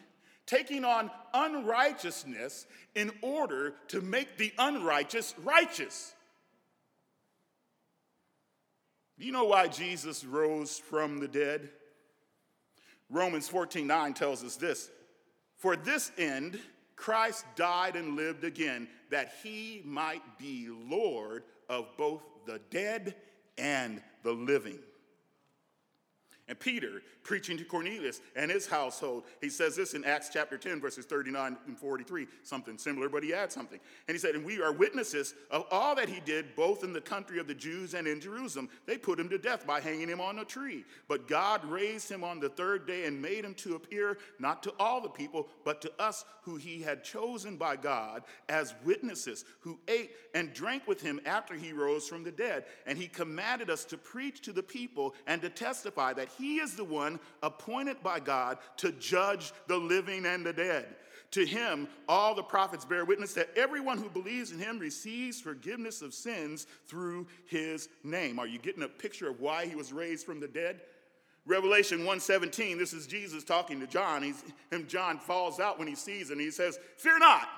taking 0.47 0.85
on 0.85 1.11
unrighteousness 1.33 2.67
in 2.95 3.13
order 3.23 3.75
to 3.89 4.01
make 4.01 4.37
the 4.37 4.53
unrighteous 4.59 5.35
righteous. 5.45 6.13
Do 9.19 9.27
you 9.27 9.33
know 9.33 9.45
why 9.45 9.69
Jesus 9.69 10.25
rose 10.25 10.79
from 10.79 11.21
the 11.21 11.29
dead? 11.29 11.71
Romans 13.11 13.49
14 13.49 13.87
9 13.87 14.15
tells 14.15 14.43
us 14.43 14.57
this 14.57 14.91
For 15.57 15.77
this 15.77 16.11
end, 16.19 16.59
Christ 17.01 17.47
died 17.57 17.97
and 17.97 18.15
lived 18.15 18.45
again, 18.45 18.87
that 19.09 19.33
he 19.43 19.81
might 19.87 20.23
be 20.39 20.69
Lord 20.69 21.45
of 21.71 21.87
both 21.97 22.23
the 22.47 22.61
dead 22.71 23.15
and 23.57 24.03
the 24.23 24.33
living. 24.33 24.79
And 26.47 26.61
Peter, 26.61 27.03
preaching 27.23 27.57
to 27.59 27.65
Cornelius 27.65 28.21
and 28.37 28.51
his 28.51 28.67
household, 28.67 29.25
he 29.41 29.51
says 29.51 29.77
this 29.77 29.95
in 29.95 30.05
Acts 30.05 30.31
chapter 30.33 30.59
10, 30.59 30.81
verses 30.81 31.05
39 31.05 31.57
and 31.67 31.79
43, 31.79 32.27
something 32.43 32.79
similar, 32.79 33.09
but 33.09 33.23
he 33.23 33.35
adds 33.35 33.55
something. 33.55 33.79
And 34.09 34.15
he 34.15 34.19
said, 34.19 34.35
And 34.35 34.45
we 34.45 34.61
are 34.61 34.73
witnesses 34.73 35.35
of 35.51 35.65
all 35.71 35.95
that 35.95 36.09
he 36.09 36.21
did, 36.21 36.57
both 36.57 36.85
in 36.85 36.93
the 36.93 37.01
country 37.01 37.39
of 37.39 37.47
the 37.47 37.55
Jews 37.55 37.95
and 37.95 38.07
in 38.07 38.21
Jerusalem. 38.21 38.69
They 38.87 38.99
put 38.99 39.21
him 39.21 39.29
to 39.29 39.39
death 39.39 39.67
by 39.67 39.81
hanging 39.81 40.09
him 40.09 40.21
on 40.21 40.39
a 40.39 40.45
tree. 40.45 40.85
But 41.09 41.29
God 41.29 41.65
raised 41.65 42.11
him 42.11 42.25
on 42.25 42.41
the 42.41 42.49
third 42.49 42.87
day 42.87 43.07
and 43.07 43.21
made 43.21 43.45
him 43.45 43.55
to 43.55 43.77
appear 43.77 44.19
not 44.39 44.63
to 44.65 44.73
all 44.79 45.01
the 45.01 45.09
people, 45.09 45.49
but 45.65 45.81
to 45.83 45.93
us 45.99 46.25
who 46.43 46.57
he 46.57 46.81
had 46.81 47.05
chosen 47.05 47.57
by 47.57 47.77
God 47.77 48.23
as 48.49 48.75
witnesses, 48.85 49.45
who 49.61 49.79
ate 49.89 50.13
and 50.35 50.53
drank 50.53 50.87
with 50.89 51.01
him 51.01 51.21
after 51.25 51.55
he 51.55 51.73
rose 51.73 52.09
from 52.09 52.25
the 52.25 52.33
dead. 52.33 52.65
And 52.87 52.99
he 52.99 53.07
commanded 53.07 53.71
us 53.71 53.85
to 53.87 53.99
preach 53.99 54.41
to 54.43 54.53
the 54.53 54.63
people 54.63 55.15
and 55.27 55.41
to 55.43 55.49
testify 55.49 56.13
that 56.15 56.29
he 56.39 56.57
is 56.57 56.75
the 56.75 56.85
one 56.85 57.20
appointed 57.43 58.03
by 58.03 58.21
God 58.21 58.59
to 58.79 58.93
judge 58.93 59.53
the 59.67 59.77
living 59.77 60.27
and 60.27 60.45
the 60.45 60.53
dead. 60.53 60.87
To 61.33 61.47
him, 61.47 61.87
all 62.09 62.35
the 62.35 62.43
prophets 62.43 62.85
bear 62.85 63.05
witness 63.05 63.35
that 63.35 63.51
everyone 63.57 63.99
who 63.99 64.09
believes 64.09 64.51
in 64.51 64.59
him 64.59 64.81
receives 64.81 65.41
forgiveness 65.41 66.03
of 66.03 66.13
sins 66.13 66.67
through 66.89 67.29
his 67.47 67.89
name. 68.03 68.41
Are 68.41 68.49
you 68.49 68.59
getting 68.59 68.83
a 68.83 68.89
picture 68.89 69.29
of 69.29 69.41
why 69.41 69.67
he 69.67 69.77
was 69.77 69.93
raised 69.93 70.27
from 70.27 70.41
the 70.41 70.49
dead? 70.49 70.81
Revelation 71.47 72.01
1:17, 72.01 72.79
this 72.79 72.93
is 72.93 73.07
Jesus 73.07 73.45
talking 73.45 73.81
to 73.81 73.87
John. 73.87 74.23
He's, 74.23 74.43
and 74.73 74.89
John 74.89 75.19
falls 75.19 75.61
out 75.61 75.79
when 75.79 75.89
he 75.89 75.95
sees 75.95 76.31
and 76.31 76.41
he 76.41 76.51
says, 76.51 76.79
Fear 76.97 77.21
not, 77.21 77.49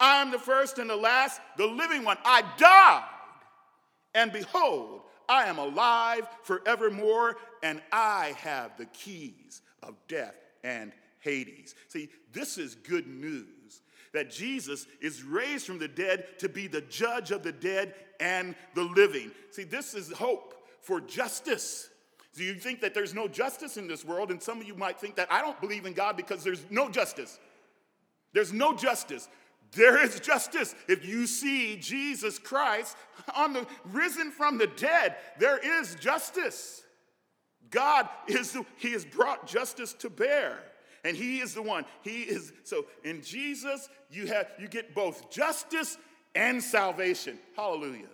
I 0.00 0.20
am 0.20 0.30
the 0.30 0.38
first 0.38 0.78
and 0.78 0.88
the 0.88 0.96
last, 0.96 1.40
the 1.56 1.66
living 1.66 2.04
one. 2.04 2.18
I 2.24 2.42
died, 2.58 3.04
and 4.14 4.32
behold, 4.32 5.02
I 5.28 5.46
am 5.46 5.58
alive 5.58 6.26
forevermore, 6.42 7.36
and 7.62 7.80
I 7.92 8.34
have 8.38 8.76
the 8.76 8.86
keys 8.86 9.62
of 9.82 9.96
death 10.08 10.34
and 10.62 10.92
Hades. 11.20 11.74
See, 11.88 12.10
this 12.32 12.58
is 12.58 12.74
good 12.74 13.06
news 13.06 13.82
that 14.12 14.30
Jesus 14.30 14.86
is 15.00 15.22
raised 15.22 15.66
from 15.66 15.78
the 15.78 15.88
dead 15.88 16.38
to 16.38 16.48
be 16.48 16.66
the 16.66 16.82
judge 16.82 17.30
of 17.30 17.42
the 17.42 17.52
dead 17.52 17.94
and 18.20 18.54
the 18.74 18.82
living. 18.82 19.30
See, 19.50 19.64
this 19.64 19.94
is 19.94 20.12
hope 20.12 20.54
for 20.80 21.00
justice. 21.00 21.90
Do 22.34 22.44
you 22.44 22.54
think 22.54 22.80
that 22.80 22.94
there's 22.94 23.14
no 23.14 23.28
justice 23.28 23.76
in 23.76 23.88
this 23.88 24.04
world? 24.04 24.30
And 24.30 24.42
some 24.42 24.60
of 24.60 24.66
you 24.66 24.74
might 24.74 25.00
think 25.00 25.16
that 25.16 25.30
I 25.30 25.40
don't 25.40 25.60
believe 25.60 25.86
in 25.86 25.92
God 25.92 26.16
because 26.16 26.44
there's 26.44 26.64
no 26.70 26.88
justice. 26.88 27.38
There's 28.32 28.52
no 28.52 28.74
justice. 28.74 29.28
There 29.74 30.02
is 30.02 30.20
justice. 30.20 30.74
If 30.88 31.04
you 31.04 31.26
see 31.26 31.76
Jesus 31.76 32.38
Christ 32.38 32.96
on 33.34 33.52
the 33.52 33.66
risen 33.92 34.30
from 34.30 34.58
the 34.58 34.66
dead, 34.66 35.16
there 35.38 35.58
is 35.58 35.94
justice. 35.96 36.82
God 37.70 38.08
is 38.28 38.52
the, 38.52 38.64
he 38.76 38.92
has 38.92 39.04
brought 39.04 39.46
justice 39.46 39.92
to 39.94 40.10
bear. 40.10 40.58
And 41.04 41.16
he 41.16 41.40
is 41.40 41.54
the 41.54 41.62
one. 41.62 41.84
He 42.02 42.22
is 42.22 42.52
so 42.62 42.86
in 43.04 43.22
Jesus 43.22 43.88
you 44.10 44.26
have 44.26 44.52
you 44.58 44.68
get 44.68 44.94
both 44.94 45.30
justice 45.30 45.98
and 46.34 46.62
salvation. 46.62 47.38
Hallelujah. 47.56 48.06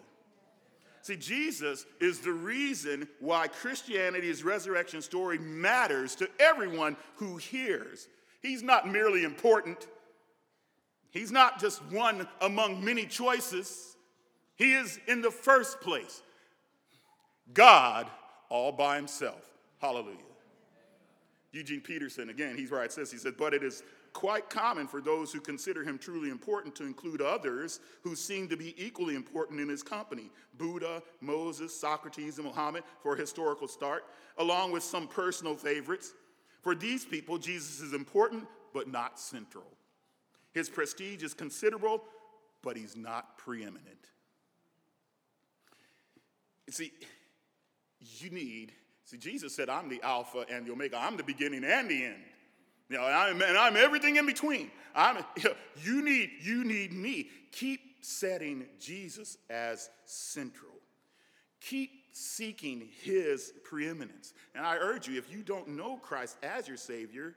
See, 1.02 1.16
Jesus 1.16 1.86
is 2.00 2.18
the 2.18 2.32
reason 2.32 3.08
why 3.20 3.48
Christianity's 3.48 4.44
resurrection 4.44 5.00
story 5.00 5.38
matters 5.38 6.14
to 6.16 6.28
everyone 6.38 6.96
who 7.16 7.36
hears. 7.36 8.08
He's 8.42 8.62
not 8.62 8.88
merely 8.88 9.24
important, 9.24 9.86
He's 11.10 11.32
not 11.32 11.60
just 11.60 11.82
one 11.90 12.26
among 12.40 12.84
many 12.84 13.06
choices. 13.06 13.96
He 14.56 14.74
is 14.74 14.98
in 15.08 15.22
the 15.22 15.30
first 15.30 15.80
place 15.80 16.22
God 17.52 18.06
all 18.48 18.72
by 18.72 18.96
himself. 18.96 19.50
Hallelujah. 19.78 20.18
Eugene 21.52 21.80
Peterson, 21.80 22.30
again, 22.30 22.56
he's 22.56 22.70
right, 22.70 22.92
says, 22.92 23.10
he 23.10 23.18
said, 23.18 23.36
but 23.36 23.52
it 23.54 23.64
is 23.64 23.82
quite 24.12 24.48
common 24.50 24.86
for 24.86 25.00
those 25.00 25.32
who 25.32 25.40
consider 25.40 25.82
him 25.82 25.98
truly 25.98 26.30
important 26.30 26.74
to 26.76 26.84
include 26.84 27.20
others 27.20 27.80
who 28.02 28.14
seem 28.14 28.48
to 28.48 28.56
be 28.56 28.74
equally 28.82 29.14
important 29.14 29.60
in 29.60 29.68
his 29.68 29.82
company 29.82 30.30
Buddha, 30.58 31.02
Moses, 31.20 31.78
Socrates, 31.78 32.38
and 32.38 32.46
Muhammad, 32.46 32.84
for 33.02 33.14
a 33.14 33.18
historical 33.18 33.66
start, 33.66 34.04
along 34.38 34.72
with 34.72 34.82
some 34.82 35.08
personal 35.08 35.54
favorites. 35.54 36.12
For 36.60 36.74
these 36.74 37.04
people, 37.04 37.38
Jesus 37.38 37.80
is 37.80 37.94
important, 37.94 38.46
but 38.74 38.88
not 38.88 39.18
central. 39.18 39.64
His 40.52 40.68
prestige 40.68 41.22
is 41.22 41.34
considerable, 41.34 42.02
but 42.62 42.76
he's 42.76 42.96
not 42.96 43.38
preeminent. 43.38 44.08
See, 46.70 46.92
you 48.00 48.30
need 48.30 48.72
See, 49.10 49.16
Jesus 49.16 49.56
said, 49.56 49.68
I'm 49.68 49.88
the 49.88 50.00
Alpha 50.04 50.46
and 50.48 50.64
the 50.64 50.70
Omega. 50.70 50.96
I'm 50.96 51.16
the 51.16 51.24
beginning 51.24 51.64
and 51.64 51.90
the 51.90 52.04
end. 52.04 52.22
You 52.88 52.96
know, 52.96 53.02
I'm, 53.02 53.42
and 53.42 53.58
I'm 53.58 53.76
everything 53.76 54.14
in 54.14 54.24
between. 54.24 54.70
I'm, 54.94 55.24
you, 55.36 55.44
know, 55.44 55.54
you, 55.82 56.04
need, 56.04 56.30
you 56.40 56.62
need 56.62 56.92
me. 56.92 57.28
Keep 57.50 57.80
setting 58.02 58.66
Jesus 58.78 59.36
as 59.50 59.90
central. 60.04 60.70
Keep 61.60 61.90
seeking 62.12 62.88
his 63.02 63.52
preeminence. 63.64 64.32
And 64.54 64.64
I 64.64 64.76
urge 64.76 65.08
you, 65.08 65.18
if 65.18 65.32
you 65.32 65.42
don't 65.42 65.70
know 65.70 65.96
Christ 65.96 66.36
as 66.44 66.68
your 66.68 66.76
Savior, 66.76 67.34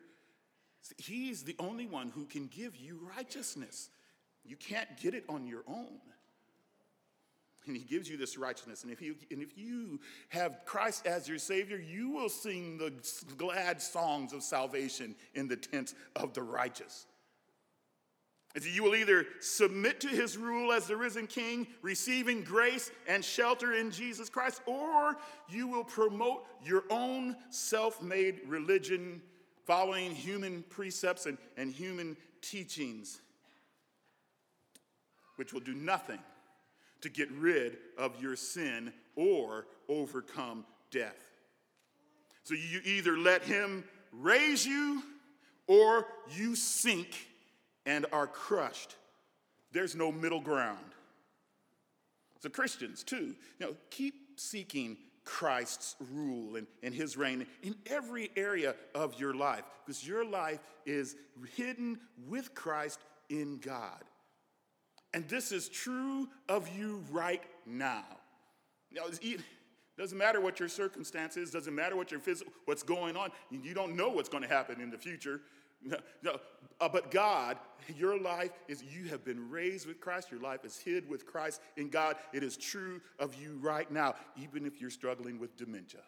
he's 0.98 1.44
the 1.44 1.56
only 1.60 1.86
one 1.86 2.10
who 2.10 2.26
can 2.26 2.48
give 2.48 2.76
you 2.76 3.00
righteousness. 3.16 3.90
You 4.46 4.56
can't 4.56 4.90
get 5.02 5.14
it 5.14 5.24
on 5.30 5.48
your 5.48 5.64
own. 5.68 6.00
And 7.66 7.78
he 7.78 7.84
gives 7.84 8.10
you 8.10 8.18
this 8.18 8.38
righteousness. 8.38 8.84
And 8.84 8.92
if 8.92 9.02
you, 9.02 9.16
and 9.32 9.42
if 9.42 9.58
you 9.58 10.02
have 10.30 10.60
Christ 10.66 11.08
as 11.08 11.30
your 11.30 11.38
Savior, 11.38 11.78
you 11.78 12.10
will 12.10 12.28
sing 12.28 12.78
the 12.78 12.92
glad 13.38 13.82
songs 13.82 14.34
of 14.34 14.44
salvation 14.44 15.16
in 15.34 15.48
the 15.48 15.56
tents 15.56 15.96
of 16.16 16.34
the 16.34 16.42
righteous. 16.42 17.06
And 18.54 18.64
so 18.64 18.70
you 18.70 18.84
will 18.84 18.96
either 18.96 19.26
submit 19.40 20.00
to 20.02 20.10
his 20.10 20.38
rule 20.38 20.74
as 20.74 20.86
the 20.86 20.96
risen 20.96 21.26
king, 21.26 21.66
receiving 21.82 22.44
grace 22.44 22.92
and 23.08 23.26
shelter 23.26 23.74
in 23.74 23.90
Jesus 23.90 24.30
Christ, 24.30 24.62
or 24.68 25.18
you 25.50 25.68
will 25.68 25.84
promote 25.84 26.46
your 26.64 26.84
own 26.92 27.36
self 27.50 28.02
made 28.02 28.42
religion, 28.46 29.22
following 29.66 30.12
human 30.12 30.64
precepts 30.70 31.26
and, 31.26 31.38
and 31.58 31.72
human 31.72 32.18
teachings, 32.42 33.22
which 35.38 35.54
will 35.54 35.62
do 35.62 35.74
nothing 35.74 36.20
to 37.02 37.10
get 37.10 37.32
rid 37.32 37.78
of 37.98 38.22
your 38.22 38.36
sin 38.36 38.94
or 39.16 39.66
overcome 39.90 40.66
death. 40.92 41.30
So 42.44 42.54
you 42.54 42.82
either 42.84 43.18
let 43.18 43.44
him 43.44 43.84
raise 44.12 44.66
you 44.66 45.04
or 45.68 46.06
you 46.36 46.56
sink 46.56 47.28
and 47.86 48.06
are 48.12 48.28
crushed. 48.28 48.96
There's 49.72 49.96
no 49.96 50.12
middle 50.12 50.42
ground. 50.42 50.78
So, 52.40 52.50
Christians, 52.50 53.04
too, 53.04 53.36
you 53.60 53.66
know, 53.66 53.76
keep 53.90 54.14
seeking 54.36 54.98
Christ's 55.26 55.96
rule 56.12 56.56
and, 56.56 56.68
and 56.82 56.94
his 56.94 57.16
reign 57.16 57.46
in 57.62 57.76
every 57.86 58.30
area 58.36 58.76
of 58.94 59.20
your 59.20 59.34
life 59.34 59.64
because 59.86 60.06
your 60.06 60.26
life 60.26 60.60
is 60.86 61.16
hidden 61.56 62.00
with 62.28 62.54
Christ 62.54 63.00
in 63.30 63.58
God. 63.60 64.04
And 65.14 65.28
this 65.30 65.52
is 65.52 65.70
true 65.70 66.28
of 66.50 66.68
you 66.76 67.04
right 67.12 67.44
now. 67.66 68.06
now 68.92 69.04
it 69.22 69.42
doesn't 69.98 70.18
matter 70.18 70.42
what 70.42 70.60
your 70.60 70.70
circumstances, 70.70 71.52
doesn't 71.52 71.76
matter 71.76 71.96
what 71.96 72.10
your 72.10 72.20
physical, 72.20 72.52
what's 72.66 72.84
going 72.84 73.16
on. 73.16 73.30
You 73.52 73.74
don't 73.74 73.96
know 73.96 74.10
what's 74.10 74.30
going 74.30 74.44
to 74.44 74.50
happen 74.50 74.82
in 74.82 74.90
the 74.90 74.98
future. 74.98 75.42
No, 75.84 75.98
no, 76.22 76.40
uh, 76.80 76.90
but 76.90 77.12
God, 77.12 77.58
your 77.96 78.20
life 78.20 78.52
is, 78.68 78.84
you 78.84 79.10
have 79.10 79.24
been 79.24 79.50
raised 79.50 79.88
with 79.88 80.00
Christ. 80.00 80.32
Your 80.32 80.40
life 80.40 80.66
is 80.66 80.78
hid 80.78 81.08
with 81.10 81.26
Christ 81.26 81.62
in 81.78 81.90
God. 81.90 82.16
It 82.34 82.44
is 82.44 82.58
true 82.58 83.02
of 83.20 83.36
you 83.36 83.58
right 83.62 83.90
now, 83.92 84.16
even 84.42 84.66
if 84.66 84.80
you're 84.80 84.90
struggling 84.90 85.40
with 85.40 85.58
dementia. 85.58 86.02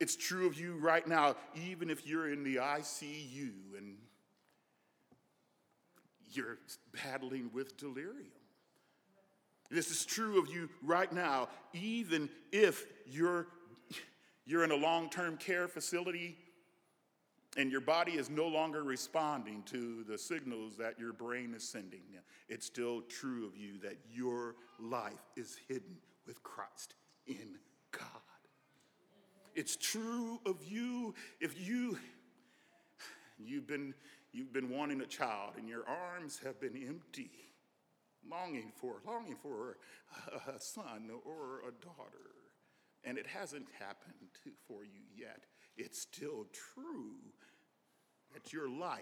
It's 0.00 0.16
true 0.16 0.46
of 0.46 0.58
you 0.58 0.78
right 0.78 1.06
now, 1.06 1.36
even 1.54 1.90
if 1.90 2.06
you're 2.06 2.32
in 2.32 2.42
the 2.42 2.56
ICU 2.56 3.52
and 3.76 3.96
you're 6.32 6.58
battling 7.04 7.50
with 7.52 7.76
delirium. 7.76 8.32
This 9.70 9.90
is 9.90 10.04
true 10.04 10.38
of 10.38 10.52
you 10.52 10.68
right 10.82 11.12
now, 11.12 11.48
even 11.74 12.28
if 12.50 12.86
you're, 13.06 13.46
you're 14.46 14.64
in 14.64 14.72
a 14.72 14.76
long 14.76 15.10
term 15.10 15.36
care 15.36 15.68
facility 15.68 16.38
and 17.56 17.70
your 17.70 17.80
body 17.80 18.12
is 18.12 18.30
no 18.30 18.46
longer 18.46 18.82
responding 18.82 19.62
to 19.64 20.04
the 20.04 20.16
signals 20.16 20.76
that 20.76 20.98
your 20.98 21.12
brain 21.12 21.52
is 21.54 21.68
sending, 21.68 22.02
it's 22.48 22.66
still 22.66 23.02
true 23.02 23.46
of 23.46 23.56
you 23.56 23.78
that 23.82 23.98
your 24.12 24.54
life 24.78 25.28
is 25.36 25.56
hidden 25.68 25.96
with 26.26 26.42
Christ 26.42 26.94
in 27.26 27.58
God. 27.90 28.04
It's 29.54 29.76
true 29.76 30.40
of 30.46 30.62
you 30.64 31.14
if 31.40 31.66
you 31.66 31.98
you've 33.38 33.66
been 33.66 33.94
you've 34.32 34.52
been 34.52 34.70
wanting 34.70 35.00
a 35.00 35.06
child 35.06 35.54
and 35.58 35.68
your 35.68 35.84
arms 35.88 36.40
have 36.44 36.60
been 36.60 36.76
empty, 36.86 37.30
longing 38.30 38.72
for 38.76 39.02
longing 39.06 39.36
for 39.42 39.76
a 40.46 40.60
son 40.60 41.10
or 41.24 41.62
a 41.68 41.84
daughter, 41.84 42.30
and 43.04 43.18
it 43.18 43.26
hasn't 43.26 43.66
happened 43.78 44.30
for 44.68 44.84
you 44.84 45.02
yet. 45.16 45.46
It's 45.76 46.00
still 46.00 46.46
true 46.52 47.16
that 48.32 48.52
your 48.52 48.68
life 48.68 49.00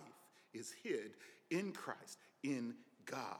is 0.54 0.72
hid 0.82 1.12
in 1.50 1.72
Christ, 1.72 2.18
in 2.42 2.74
God. 3.04 3.38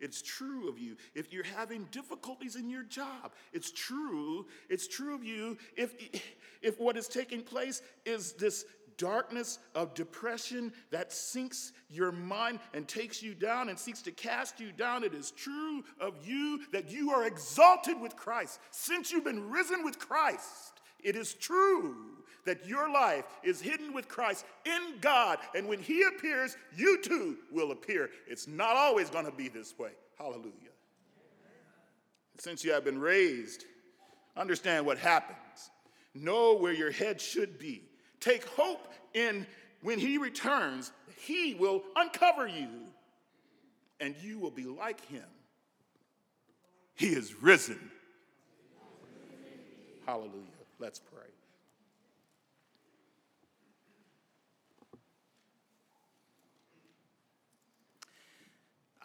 It's 0.00 0.20
true 0.20 0.68
of 0.68 0.78
you 0.78 0.96
if 1.14 1.32
you're 1.32 1.42
having 1.42 1.84
difficulties 1.90 2.56
in 2.56 2.68
your 2.68 2.82
job. 2.82 3.32
It's 3.52 3.70
true. 3.70 4.46
It's 4.68 4.86
true 4.86 5.14
of 5.14 5.24
you 5.24 5.56
if, 5.76 5.94
if 6.62 6.78
what 6.78 6.96
is 6.96 7.08
taking 7.08 7.42
place 7.42 7.80
is 8.04 8.32
this 8.34 8.66
darkness 8.96 9.58
of 9.74 9.94
depression 9.94 10.72
that 10.90 11.12
sinks 11.12 11.72
your 11.88 12.12
mind 12.12 12.60
and 12.74 12.86
takes 12.86 13.22
you 13.22 13.34
down 13.34 13.68
and 13.68 13.78
seeks 13.78 14.02
to 14.02 14.12
cast 14.12 14.60
you 14.60 14.70
down. 14.70 15.02
It 15.02 15.14
is 15.14 15.30
true 15.30 15.82
of 16.00 16.26
you 16.26 16.60
that 16.72 16.90
you 16.90 17.10
are 17.10 17.26
exalted 17.26 18.00
with 18.00 18.16
Christ. 18.16 18.60
Since 18.70 19.10
you've 19.10 19.24
been 19.24 19.50
risen 19.50 19.84
with 19.84 19.98
Christ, 19.98 20.73
it 21.04 21.16
is 21.16 21.34
true 21.34 21.94
that 22.44 22.66
your 22.66 22.90
life 22.90 23.24
is 23.42 23.60
hidden 23.60 23.92
with 23.92 24.08
Christ 24.08 24.44
in 24.64 24.98
God, 25.00 25.38
and 25.54 25.68
when 25.68 25.78
He 25.78 26.02
appears, 26.02 26.56
you 26.76 27.00
too 27.00 27.36
will 27.50 27.72
appear. 27.72 28.10
It's 28.26 28.46
not 28.46 28.76
always 28.76 29.10
going 29.10 29.24
to 29.24 29.32
be 29.32 29.48
this 29.48 29.78
way. 29.78 29.92
Hallelujah. 30.18 30.52
Since 32.38 32.64
you 32.64 32.72
have 32.72 32.84
been 32.84 32.98
raised, 32.98 33.64
understand 34.36 34.84
what 34.84 34.98
happens. 34.98 35.70
Know 36.14 36.56
where 36.56 36.72
your 36.72 36.90
head 36.90 37.20
should 37.20 37.58
be. 37.58 37.82
Take 38.20 38.44
hope 38.44 38.92
in 39.14 39.46
when 39.82 39.98
He 39.98 40.18
returns, 40.18 40.92
He 41.16 41.54
will 41.54 41.82
uncover 41.96 42.46
you, 42.46 42.68
and 44.00 44.14
you 44.22 44.38
will 44.38 44.50
be 44.50 44.64
like 44.64 45.04
Him. 45.06 45.24
He 46.94 47.08
is 47.08 47.34
risen. 47.42 47.90
Hallelujah. 50.06 50.63
Let's 50.78 50.98
pray. 50.98 51.30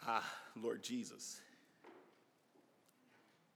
Ah, 0.06 0.24
Lord 0.56 0.82
Jesus, 0.82 1.40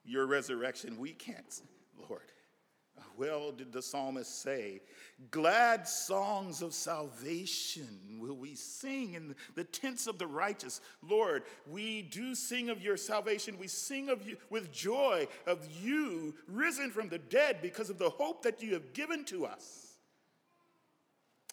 your 0.05 0.27
resurrection, 0.27 0.98
we 0.98 1.12
can't, 1.12 1.62
Lord. 2.09 2.20
Well, 3.16 3.53
did 3.53 3.72
the 3.72 3.83
psalmist 3.83 4.42
say, 4.42 4.81
glad 5.31 5.87
songs 5.87 6.62
of 6.62 6.74
salvation 6.74 8.18
will 8.18 8.37
we 8.37 8.55
sing 8.55 9.14
in 9.14 9.37
the 9.55 9.64
tents 9.64 10.07
of 10.07 10.18
the 10.18 10.27
righteous. 10.27 10.81
Lord, 11.03 11.44
we 11.70 12.03
do 12.03 12.35
sing 12.35 12.70
of 12.70 12.83
your 12.83 12.96
salvation. 12.96 13.59
We 13.59 13.68
sing 13.68 14.09
of 14.09 14.27
you 14.27 14.37
with 14.50 14.72
joy 14.72 15.29
of 15.46 15.66
you 15.83 16.35
risen 16.48 16.90
from 16.90 17.09
the 17.09 17.18
dead 17.18 17.59
because 17.62 17.90
of 17.90 17.98
the 17.98 18.11
hope 18.11 18.42
that 18.42 18.62
you 18.62 18.74
have 18.74 18.92
given 18.92 19.24
to 19.27 19.46
us. 19.46 19.96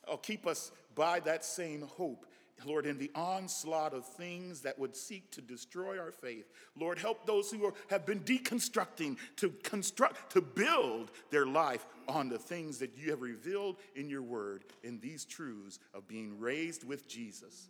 Oh, 0.07 0.17
keep 0.17 0.47
us 0.47 0.71
by 0.95 1.19
that 1.21 1.45
same 1.45 1.83
hope 1.83 2.25
Lord, 2.65 2.85
in 2.85 2.97
the 2.97 3.11
onslaught 3.15 3.93
of 3.93 4.05
things 4.05 4.61
that 4.61 4.77
would 4.77 4.95
seek 4.95 5.31
to 5.31 5.41
destroy 5.41 5.99
our 5.99 6.11
faith, 6.11 6.45
Lord, 6.75 6.99
help 6.99 7.25
those 7.25 7.51
who 7.51 7.65
are, 7.65 7.73
have 7.89 8.05
been 8.05 8.21
deconstructing 8.21 9.17
to 9.37 9.49
construct, 9.63 10.31
to 10.33 10.41
build 10.41 11.11
their 11.29 11.45
life 11.45 11.85
on 12.07 12.29
the 12.29 12.37
things 12.37 12.79
that 12.79 12.97
you 12.97 13.11
have 13.11 13.21
revealed 13.21 13.77
in 13.95 14.09
your 14.09 14.23
word, 14.23 14.65
in 14.83 14.99
these 14.99 15.25
truths 15.25 15.79
of 15.93 16.07
being 16.07 16.39
raised 16.39 16.83
with 16.83 17.07
Jesus. 17.07 17.69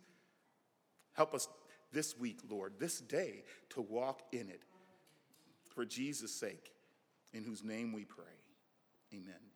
Help 1.14 1.34
us 1.34 1.48
this 1.92 2.18
week, 2.18 2.38
Lord, 2.48 2.74
this 2.78 3.00
day, 3.00 3.44
to 3.70 3.82
walk 3.82 4.22
in 4.32 4.48
it 4.48 4.62
for 5.74 5.84
Jesus' 5.84 6.34
sake, 6.34 6.72
in 7.32 7.44
whose 7.44 7.62
name 7.62 7.92
we 7.92 8.04
pray. 8.04 8.24
Amen. 9.12 9.51